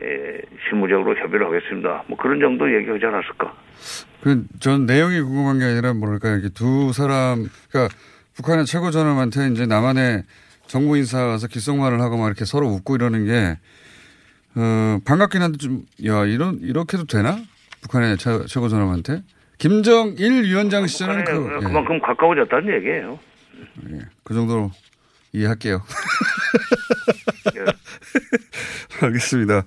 [0.01, 2.03] 에, 실무적으로 협의를 하겠습니다.
[2.07, 3.53] 뭐 그런 정도 얘기하지 않았을까?
[4.23, 7.93] 그, 전 내용이 궁금한 게 아니라 뭐랄까, 이렇게 두 사람, 그러니까
[8.35, 10.23] 북한의 최고 전함한테 이제 남한의
[10.67, 13.57] 정부 인사가 와서 귓속말을 하고 막 이렇게 서로 웃고 이러는 게,
[14.55, 17.37] 어, 반갑긴 한데 좀, 야, 이런, 이렇게도 되나?
[17.81, 19.23] 북한의 최, 최고 전함한테?
[19.57, 23.19] 김정일 위원장 시절에는 그, 예, 그만큼 가까워졌다는 얘기예요.
[23.91, 24.71] 예, 그 정도로
[25.33, 25.81] 이해할게요.
[29.01, 29.63] 알겠습니다.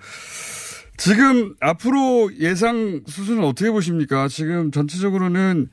[0.96, 4.26] 지금 앞으로 예상 수순은 어떻게 보십니까?
[4.28, 5.68] 지금 전체적으로는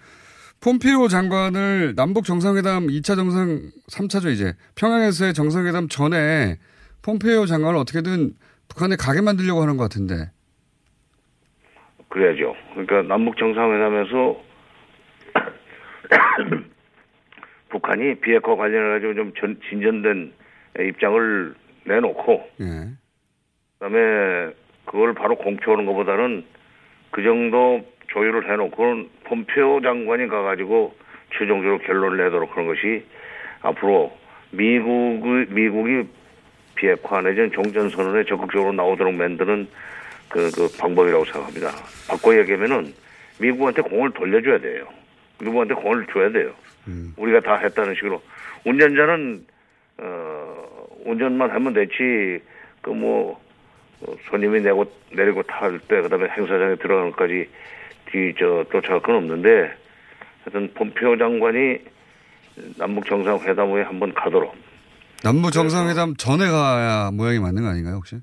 [0.65, 6.57] 폼페오 장관을 남북 정상회담 2차 정상 3차죠 이제 평양에서의 정상회담 전에
[7.03, 8.31] 폼페오 장관을 어떻게든
[8.67, 10.31] 북한에 가게 만들려고 하는 것 같은데.
[12.09, 12.55] 그래야죠.
[12.71, 14.41] 그러니까 남북 정상회담에서
[17.69, 20.33] 북한이 비핵화 관련해 가지고 좀 전, 진전된
[20.79, 21.53] 입장을
[21.83, 22.89] 내놓고 예.
[23.77, 24.51] 그다음에
[24.85, 26.43] 그걸 바로 공표하는 것보다는
[27.11, 30.95] 그 정도 조율을 해놓고 폼페오 장관이 가가지고
[31.37, 33.03] 최종적으로 결론을 내도록 그런 것이
[33.61, 34.15] 앞으로
[34.51, 36.07] 미국의 미국이
[36.75, 39.67] 비핵화 내지는 종전선언에 적극적으로 나오도록 만드는
[40.29, 41.71] 그, 그 방법이라고 생각합니다.
[42.09, 42.93] 바꿔 얘기하면은
[43.39, 44.87] 미국한테 공을 돌려줘야 돼요.
[45.39, 46.53] 미국한테 공을 줘야 돼요.
[47.17, 48.21] 우리가 다 했다는 식으로
[48.65, 49.45] 운전자는
[49.97, 52.41] 어 운전만 하면 되지
[52.81, 53.41] 그뭐 어,
[54.29, 57.49] 손님이 내고 내리고 탈 때 그다음에 행사장에 들어가는 것까지
[58.11, 59.73] 뒤저 쫓아갈 건 없는데
[60.43, 61.79] 하여튼 폼페오 장관이
[62.77, 64.55] 남북 정상회담 후에 한번 가도록
[65.23, 68.17] 남북 정상회담 전에 가야 모양이 맞는 거 아닌가요 혹시?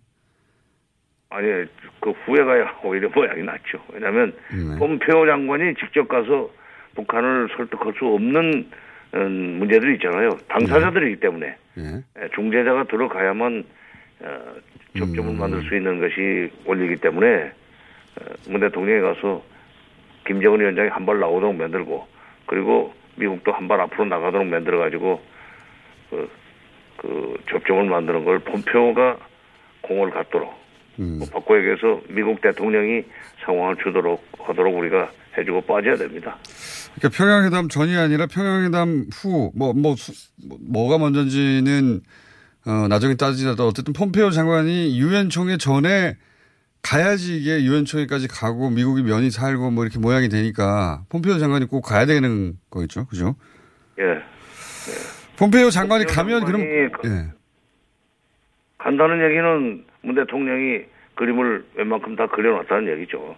[1.30, 1.46] 아니
[2.00, 3.82] 그 후에 가야 오히려 모양이 낫죠.
[3.92, 4.78] 왜냐하면 네.
[4.78, 6.50] 폼페오 장관이 직접 가서
[6.94, 8.70] 북한을 설득할 수 없는
[9.14, 10.30] 음, 문제들이 있잖아요.
[10.48, 11.82] 당사자들이기 때문에 예.
[12.22, 13.64] 예, 중재자가 들어가야만
[14.20, 14.54] 어,
[14.98, 17.26] 접점을 만들 수 있는 것이 원리이기 때문에
[18.20, 19.42] 어, 문 대통령이 가서
[20.26, 22.06] 김정은 위원장이 한 발 나오도록 만들고
[22.46, 25.20] 그리고 미국도 한 발 앞으로 나가도록 만들어 가지고
[26.10, 26.28] 그,
[26.98, 29.16] 그 접점을 만드는 걸 폼페오가
[29.82, 30.52] 공을 갖도록
[31.18, 33.02] 뭐 바꿔 얘기해서 미국 대통령이
[33.44, 36.36] 상황을 주도록 하도록 우리가 해주고 빠져야 됩니다.
[36.94, 42.00] 그러니까 평양회담 전이 아니라 평양회담 후, 뭐, 뭐, 수- 뭐, 뭐가 먼저인지는,
[42.66, 46.16] 어, 나중에 따지더라도 어쨌든 폼페오 장관이 유엔 총회 전에
[46.82, 51.82] 가야지 이게 유엔 총회까지 가고 미국이 면이 살고 뭐 이렇게 모양이 되니까 폼페오 장관이 꼭
[51.82, 53.06] 가야 되는 거겠죠.
[53.06, 53.36] 그죠?
[53.98, 54.22] 예.
[55.36, 57.30] 폼페오 장관이 가면 그럼, 장관이 예.
[58.78, 60.84] 간다는 얘기는 문 대통령이
[61.14, 63.36] 그림을 웬만큼 다 그려놨다는 얘기죠.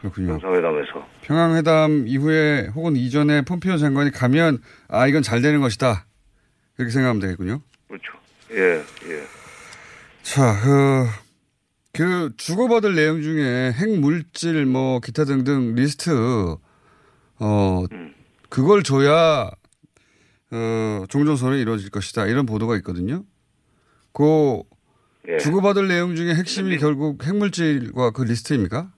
[0.00, 0.38] 그렇군요.
[0.38, 1.06] 정상회담에서.
[1.22, 6.06] 평양회담 이후에 혹은 이전에 폼페오 장관이 가면 아, 이건 잘 되는 것이다.
[6.76, 7.60] 그렇게 생각하면 되겠군요.
[7.88, 8.21] 그렇죠.
[8.52, 9.22] 예, 예.
[10.22, 11.06] 자, 그,
[11.92, 16.10] 그 주고받을 내용 중에 핵물질 뭐 기타 등등 리스트
[17.38, 17.84] 어
[18.48, 19.50] 그걸 줘야
[20.50, 23.24] 어 종전선언이 이루어질 것이다 이런 보도가 있거든요.
[24.12, 24.62] 그
[25.28, 25.38] 예.
[25.38, 28.90] 주고받을 내용 중에 핵심이 결국 핵물질과 그 리스트입니까?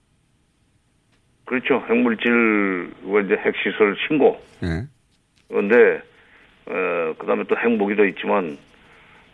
[1.45, 1.83] 그렇죠.
[1.87, 4.41] 핵물질, 뭐 이제 핵시설 신고.
[4.63, 4.87] 예.
[5.47, 6.01] 그런데,
[6.65, 8.57] 어, 그 다음에 또 핵무기도 있지만,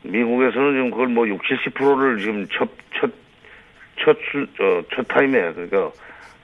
[0.03, 3.11] 미국에서는 지금 그걸 뭐 60, 70%를 지금 첫, 첫,
[3.99, 5.91] 첫, 수, 어, 첫 타임에, 그러니까,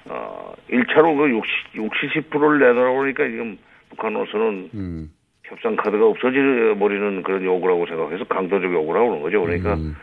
[0.05, 3.57] 어, 1차로 그 60, 60%를 내놓으라고 그러니까 지금
[3.89, 5.11] 북한으로서는 음.
[5.43, 9.41] 협상 카드가 없어져버리는 그런 요구라고 생각해서 강도적 요구라고 그러는 거죠.
[9.41, 9.95] 그러니까 음.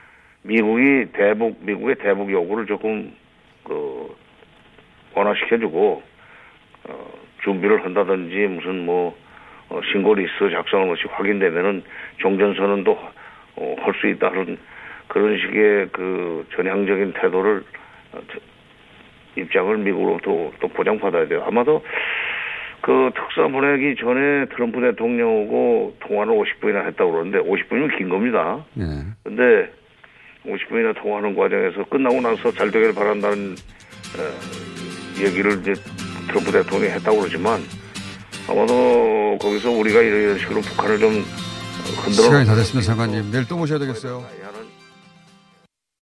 [0.42, 3.12] 미국이 대북, 미국의 대북 요구를 조금,
[3.62, 4.14] 그,
[5.14, 6.02] 완화시켜주고,
[6.88, 7.11] 어,
[7.44, 9.16] 준비를 한다든지 무슨 뭐,
[9.68, 11.82] 어, 신고 리스트 작성한 것이 확인되면은
[12.18, 12.98] 종전선언도
[13.57, 14.59] 어, 할 수 있다 하는
[15.09, 17.62] 그런 식의 그 전향적인 태도를
[18.12, 18.40] 어, 저-
[19.40, 21.42] 입장을 미국으로부터 또 보장받아야 돼요.
[21.46, 21.82] 아마도
[22.80, 28.64] 그 특사 보내기 전에 트럼프 대통령하고 통화를 50분이나 했다고 그러는데 50분이면 긴 겁니다.
[28.78, 28.82] 예.
[29.24, 29.72] 근데
[30.46, 33.55] 50분이나 통화하는 과정에서 끝나고 나서 잘 되기를 바란다는
[34.18, 35.72] 어, 얘기를 이제
[36.28, 37.59] 트럼프 대통령이 했다고 그러지만
[38.48, 41.11] 아마도 거기서 우리가 이런 식으로 북한을 좀
[42.11, 43.30] 시간이 다 됐습니다, 장관님.
[43.30, 44.24] 내일 또 모셔야 되겠어요.